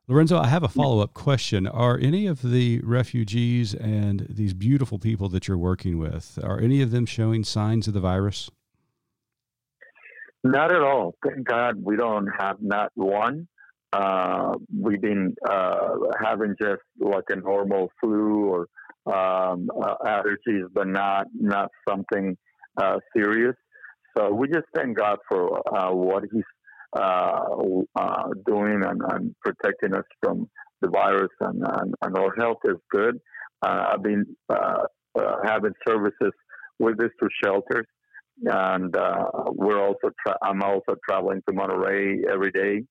Lorenzo, 0.06 0.38
I 0.38 0.48
have 0.48 0.62
a 0.62 0.68
follow 0.68 1.00
up 1.00 1.14
question. 1.14 1.66
Are 1.66 1.98
any 1.98 2.26
of 2.26 2.42
the 2.42 2.80
refugees 2.80 3.72
and 3.72 4.26
these 4.28 4.52
beautiful 4.52 4.98
people 4.98 5.30
that 5.30 5.48
you're 5.48 5.56
working 5.56 5.98
with, 5.98 6.38
are 6.42 6.60
any 6.60 6.82
of 6.82 6.90
them 6.90 7.06
showing 7.06 7.42
signs 7.42 7.88
of 7.88 7.94
the 7.94 8.00
virus? 8.00 8.50
Not 10.42 10.70
at 10.70 10.82
all. 10.82 11.14
Thank 11.26 11.46
God 11.46 11.82
we 11.82 11.96
don't 11.96 12.28
have 12.38 12.56
not 12.60 12.92
one. 12.94 13.48
Uh, 13.94 14.56
we've 14.78 15.00
been 15.00 15.34
uh, 15.48 15.88
having 16.22 16.54
just 16.60 16.82
like 17.00 17.24
a 17.30 17.36
normal 17.36 17.90
flu 17.98 18.44
or 18.44 18.66
um, 19.06 19.70
uh, 19.82 19.94
allergies, 20.04 20.66
but 20.74 20.86
not 20.86 21.28
not 21.32 21.70
something 21.88 22.36
uh, 22.76 22.98
serious. 23.16 23.54
So 24.16 24.32
we 24.32 24.48
just 24.48 24.66
thank 24.74 24.96
God 24.96 25.18
for 25.28 25.58
uh, 25.76 25.92
what 25.92 26.24
He's 26.32 26.42
uh, 26.96 27.40
uh, 27.96 28.28
doing 28.46 28.82
and, 28.84 29.00
and, 29.10 29.34
protecting 29.44 29.94
us 29.94 30.04
from 30.22 30.48
the 30.80 30.88
virus, 30.88 31.30
and, 31.40 31.60
and, 31.66 31.94
and 32.02 32.16
our 32.16 32.32
health 32.38 32.58
is 32.64 32.76
good. 32.92 33.18
Uh, 33.66 33.86
I've 33.92 34.02
been 34.02 34.24
uh, 34.48 34.84
uh, 35.18 35.36
having 35.44 35.72
services 35.86 36.32
with 36.78 36.98
two 36.98 37.28
shelters, 37.42 37.86
and 38.44 38.96
uh, 38.96 39.24
we're 39.46 39.80
also 39.84 40.10
tra- 40.24 40.38
I'm 40.42 40.62
also 40.62 40.94
traveling 41.08 41.42
to 41.48 41.54
Monterrey 41.54 42.18
every 42.32 42.52
day, 42.52 42.84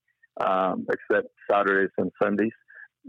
um, 0.45 0.85
except 0.91 1.27
Saturdays 1.49 1.91
and 1.97 2.11
Sundays. 2.21 2.51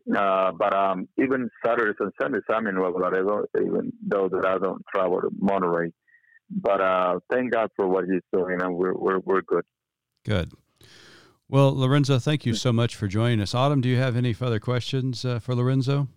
but 0.07 0.77
um, 0.77 1.09
even 1.18 1.48
Saturdays 1.66 1.96
and 1.98 2.12
Sundays, 2.20 2.42
I'm 2.48 2.68
in 2.68 2.77
Nuevo 2.77 2.98
Laredo, 3.00 3.46
even 3.61 3.92
though 4.07 4.29
that 4.29 4.46
I 4.46 4.59
don't 4.59 4.83
travel 4.94 5.20
to 5.22 5.31
Monterrey. 5.31 5.90
But 6.54 7.20
thank 7.30 7.52
God 7.52 7.70
for 7.76 7.88
what 7.88 8.04
He's 8.04 8.22
doing, 8.32 8.60
and 8.62 8.76
we're 8.76 8.94
we're 8.94 9.18
we're 9.18 9.42
good. 9.42 9.64
Good. 10.24 10.52
Well, 11.48 11.76
Lorenzo, 11.76 12.18
thank 12.18 12.46
you 12.46 12.54
so 12.54 12.72
much 12.72 12.96
for 12.96 13.06
joining 13.06 13.40
us. 13.40 13.54
Autumn, 13.54 13.80
do 13.80 13.88
you 13.88 13.98
have 13.98 14.16
any 14.16 14.32
further 14.32 14.58
questions 14.58 15.24
uh, 15.24 15.38
for 15.38 15.54
Lorenzo? 15.54 16.08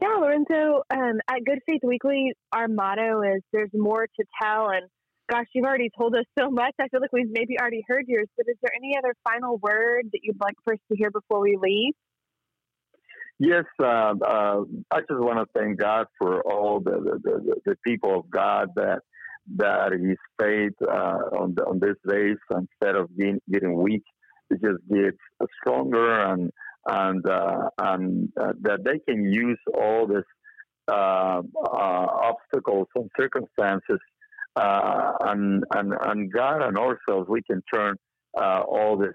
Yeah, 0.00 0.08
Lorenzo, 0.20 0.82
um, 0.90 1.18
at 1.28 1.44
Good 1.44 1.58
Faith 1.66 1.80
Weekly, 1.82 2.32
our 2.52 2.68
motto 2.68 3.22
is 3.22 3.42
there's 3.52 3.70
more 3.74 4.06
to 4.06 4.24
tell. 4.40 4.70
And 4.70 4.88
gosh, 5.28 5.46
you've 5.52 5.64
already 5.64 5.90
told 5.98 6.14
us 6.14 6.24
so 6.38 6.48
much. 6.48 6.74
I 6.80 6.86
feel 6.88 7.00
like 7.00 7.12
we've 7.12 7.30
maybe 7.30 7.58
already 7.60 7.84
heard 7.88 8.04
yours, 8.06 8.28
but 8.36 8.46
is 8.48 8.56
there 8.62 8.70
any 8.76 8.96
other 8.96 9.14
final 9.24 9.58
word 9.58 10.08
that 10.12 10.20
you'd 10.22 10.40
like 10.40 10.54
for 10.62 10.74
us 10.74 10.80
to 10.92 10.96
hear 10.96 11.10
before 11.10 11.40
we 11.40 11.58
leave? 11.60 11.94
Yes, 13.40 13.64
uh, 13.82 14.14
uh, 14.24 14.62
I 14.92 15.00
just 15.00 15.18
want 15.18 15.38
to 15.38 15.58
thank 15.58 15.80
God 15.80 16.06
for 16.18 16.42
all 16.42 16.78
the, 16.78 16.90
the, 16.90 17.20
the, 17.22 17.54
the 17.64 17.76
people 17.84 18.20
of 18.20 18.30
God 18.30 18.68
that 18.76 19.00
that 19.56 19.92
His 19.92 20.18
faith 20.38 20.72
uh, 20.82 21.38
on 21.38 21.54
the, 21.54 21.64
on 21.64 21.80
these 21.80 21.96
days 22.08 22.36
instead 22.50 22.96
of 22.96 23.14
being 23.16 23.40
getting 23.50 23.80
weak. 23.80 24.02
It 24.50 24.60
just 24.62 24.80
gets 24.88 25.18
stronger 25.60 26.22
and 26.22 26.50
and 26.86 27.26
uh, 27.26 27.68
and 27.78 28.28
uh, 28.40 28.52
that 28.62 28.84
they 28.84 28.98
can 28.98 29.24
use 29.32 29.58
all 29.74 30.06
this 30.06 30.24
uh, 30.88 31.42
uh 31.56 32.06
obstacles 32.32 32.88
and 32.94 33.10
circumstances 33.18 33.98
and, 34.56 35.64
and 35.74 35.94
and 36.00 36.32
God 36.32 36.62
and 36.62 36.76
ourselves 36.76 37.28
we 37.28 37.42
can 37.42 37.62
turn 37.72 37.96
all 38.34 38.96
this 38.98 39.14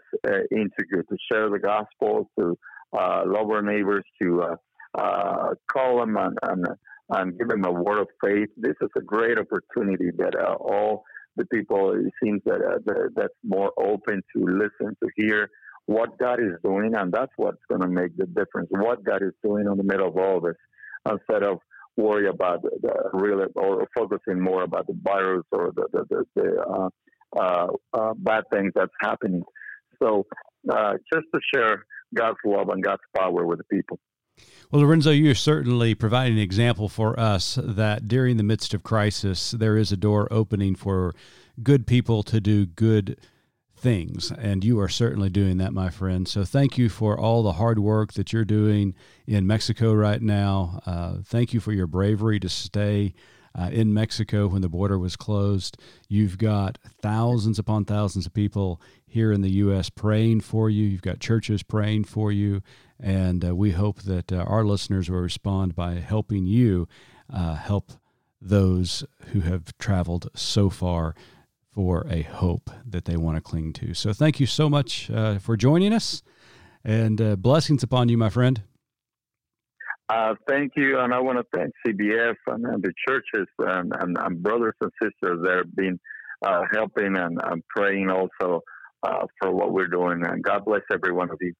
into 0.52 0.86
good 0.91 1.08
to 1.10 1.17
share 1.32 1.50
the 1.50 1.60
gospel 1.60 2.30
to 2.39 2.58
love 2.93 3.50
our 3.50 3.62
neighbors 3.62 4.06
to 4.21 4.56
call 5.71 6.00
them 6.00 6.15
and, 6.17 6.38
and 6.43 6.65
and 7.10 7.38
give 7.38 7.48
them 7.48 7.65
a 7.65 7.72
word 7.72 8.00
of 8.00 8.08
faith. 8.24 8.50
This 8.58 8.76
is 8.82 8.89
a 8.98 9.02
great 9.02 9.38
opportunity 9.38 10.12
that 10.18 10.36
all 10.60 11.04
the 11.36 11.46
people, 11.46 11.91
it 11.94 12.12
seems 12.24 12.41
that 12.46 12.62
uh, 12.62 13.10
that's 13.15 13.34
more 13.44 13.72
open 13.78 14.24
to 14.36 14.46
listen, 14.46 14.96
to 15.04 15.10
hear 15.15 15.50
what 15.86 16.18
God 16.18 16.39
is 16.39 16.54
doing, 16.63 16.94
and 16.96 17.12
that's 17.12 17.32
what's 17.38 17.62
going 17.70 17.82
to 17.82 17.88
make 17.88 18.15
the 18.18 18.26
difference. 18.26 18.70
What 18.72 19.04
God 19.04 19.22
is 19.22 19.34
doing 19.44 19.68
in 19.70 19.78
the 19.78 19.84
middle 19.84 20.08
of 20.08 20.18
all 20.18 20.41
this, 20.41 20.56
instead 21.10 21.44
of 21.44 21.60
worry 21.98 22.28
about 22.28 22.62
the, 22.63 22.72
the 22.82 23.10
real 23.13 23.46
or 23.56 23.88
focusing 23.96 24.41
more 24.41 24.63
about 24.63 24.88
the 24.88 24.98
virus 25.04 25.46
or 25.52 25.72
the 25.76 25.88
the, 25.94 26.06
the, 26.10 26.26
the 26.36 26.62
uh, 26.62 26.89
uh, 27.39 27.68
uh, 27.94 28.13
bad 28.18 28.44
things 28.52 28.72
that's 28.76 28.91
happening. 29.02 29.44
So, 30.02 30.26
uh, 30.72 30.94
just 31.13 31.26
to 31.34 31.39
share 31.54 31.86
God's 32.13 32.38
love 32.46 32.70
and 32.70 32.84
God's 32.84 33.02
power 33.15 33.46
with 33.46 33.60
the 33.60 33.65
people. 33.65 34.00
Well, 34.71 34.82
Lorenzo, 34.82 35.12
you're 35.12 35.36
certainly 35.36 35.95
providing 35.95 36.34
an 36.34 36.43
example 36.43 36.89
for 36.89 37.17
us 37.19 37.58
that 37.62 38.08
during 38.08 38.38
the 38.38 38.43
midst 38.43 38.74
of 38.74 38.84
crisis, 38.84 39.52
there 39.52 39.78
is 39.78 39.91
a 39.91 39.98
door 39.98 40.28
opening 40.32 40.76
for 40.76 41.13
good 41.62 41.88
people 41.88 42.24
to 42.24 42.41
do 42.41 42.65
good 42.65 43.19
things. 43.78 44.32
And 44.32 44.63
you 44.63 44.80
are 44.80 44.89
certainly 44.89 45.30
doing 45.30 45.58
that, 45.58 45.74
my 45.74 45.89
friend. 45.89 46.28
So 46.28 46.43
thank 46.43 46.78
you 46.78 46.89
for 46.89 47.17
all 47.17 47.43
the 47.43 47.54
hard 47.54 47.80
work 47.80 48.13
that 48.13 48.34
you're 48.34 48.45
doing 48.45 48.95
in 49.28 49.45
Mexico 49.45 49.93
right 49.93 50.21
now. 50.21 50.82
Uh, 50.86 51.17
thank 51.24 51.54
you 51.54 51.60
for 51.60 51.71
your 51.71 51.88
bravery 51.88 52.39
to 52.39 52.50
stay. 52.50 53.13
Uh, 53.58 53.70
in 53.72 53.94
Mexico, 53.94 54.48
when 54.48 54.62
the 54.62 54.70
border 54.70 55.00
was 55.00 55.15
closed, 55.15 55.78
you've 56.10 56.38
got 56.38 56.78
thousands 57.02 57.58
upon 57.58 57.86
thousands 57.86 58.26
of 58.26 58.34
people 58.34 58.82
here 59.08 59.32
in 59.32 59.41
the 59.41 59.52
U.S. 59.52 59.89
praying 59.89 60.41
for 60.41 60.70
you. 60.70 60.84
You've 60.84 61.02
got 61.02 61.20
churches 61.20 61.63
praying 61.63 62.04
for 62.04 62.32
you. 62.32 62.62
And 63.00 63.46
uh, 63.46 63.56
we 63.56 63.72
hope 63.72 64.02
that 64.04 64.32
uh, 64.32 64.38
our 64.38 64.65
listeners 64.65 65.10
will 65.10 65.20
respond 65.20 65.76
by 65.76 65.96
helping 65.96 66.46
you 66.46 66.88
uh, 67.34 67.56
help 67.56 67.94
those 68.41 69.06
who 69.28 69.41
have 69.41 69.78
traveled 69.78 70.30
so 70.36 70.70
far 70.70 71.15
for 71.74 72.06
a 72.10 72.24
hope 72.24 72.70
that 72.86 73.06
they 73.06 73.18
want 73.18 73.38
to 73.38 73.41
cling 73.41 73.74
to. 73.74 73.94
So 73.94 74.13
thank 74.13 74.39
you 74.39 74.46
so 74.46 74.70
much 74.70 75.10
uh, 75.10 75.39
for 75.39 75.58
joining 75.58 75.94
us 75.94 76.22
and 76.84 77.20
uh, 77.22 77.36
blessings 77.36 77.84
upon 77.84 78.10
you, 78.10 78.18
my 78.18 78.30
friend. 78.30 78.62
Uh, 80.08 80.36
thank 80.48 80.74
you, 80.76 81.00
and 81.00 81.13
I 81.13 81.20
want 81.20 81.39
to 81.39 81.58
thank 81.58 81.74
CBF 81.86 82.36
and, 82.48 82.65
and 82.65 82.84
the 82.84 82.94
churches 83.08 83.48
and, 83.58 83.91
and, 84.00 84.18
and, 84.20 84.44
brothers 84.44 84.76
and 84.80 84.91
sisters 85.02 85.39
that 85.41 85.63
have 85.63 85.76
been 85.76 86.00
helping 86.72 87.18
and, 87.18 87.39
praying 87.76 88.12
also 88.12 88.62
for 89.41 89.52
what 89.52 89.74
we're 89.74 89.88
doing. 89.88 90.24
And 90.26 90.44
God 90.44 90.63
bless 90.65 90.82
every 90.91 91.12
one 91.12 91.32
of 91.32 91.38
you. 91.41 91.54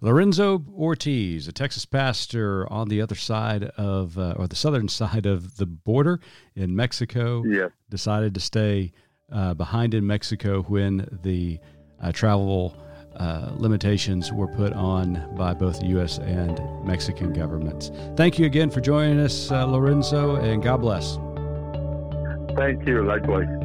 Lorenzo 0.00 0.64
Ortiz, 0.76 1.48
a 1.48 1.52
Texas 1.52 1.84
pastor 1.84 2.70
on 2.72 2.88
the 2.88 3.00
other 3.00 3.14
side 3.14 3.64
of, 3.76 4.18
uh, 4.18 4.34
or 4.36 4.46
the 4.46 4.56
southern 4.56 4.88
side 5.00 5.26
of 5.26 5.56
the 5.56 5.66
border 5.66 6.20
in 6.54 6.74
Mexico, 6.74 7.44
yeah. 7.44 7.68
decided 7.88 8.34
to 8.34 8.40
stay 8.40 8.92
uh, 9.32 9.54
behind 9.54 9.94
in 9.94 10.06
Mexico 10.06 10.62
when 10.62 11.18
the 11.22 11.58
uh, 12.00 12.12
travel 12.12 12.76
uh, 13.16 13.50
limitations 13.56 14.32
were 14.32 14.48
put 14.48 14.72
on 14.72 15.34
by 15.36 15.54
both 15.54 15.80
the 15.80 15.86
U.S. 15.86 16.18
and 16.18 16.60
Mexican 16.84 17.32
governments. 17.32 17.90
Thank 18.16 18.38
you 18.38 18.46
again 18.46 18.70
for 18.70 18.80
joining 18.80 19.20
us, 19.20 19.50
uh, 19.50 19.64
Lorenzo, 19.64 20.36
and 20.36 20.62
God 20.62 20.78
bless. 20.78 21.18
Thank 22.56 22.86
you. 22.86 23.04
Likewise. 23.04 23.63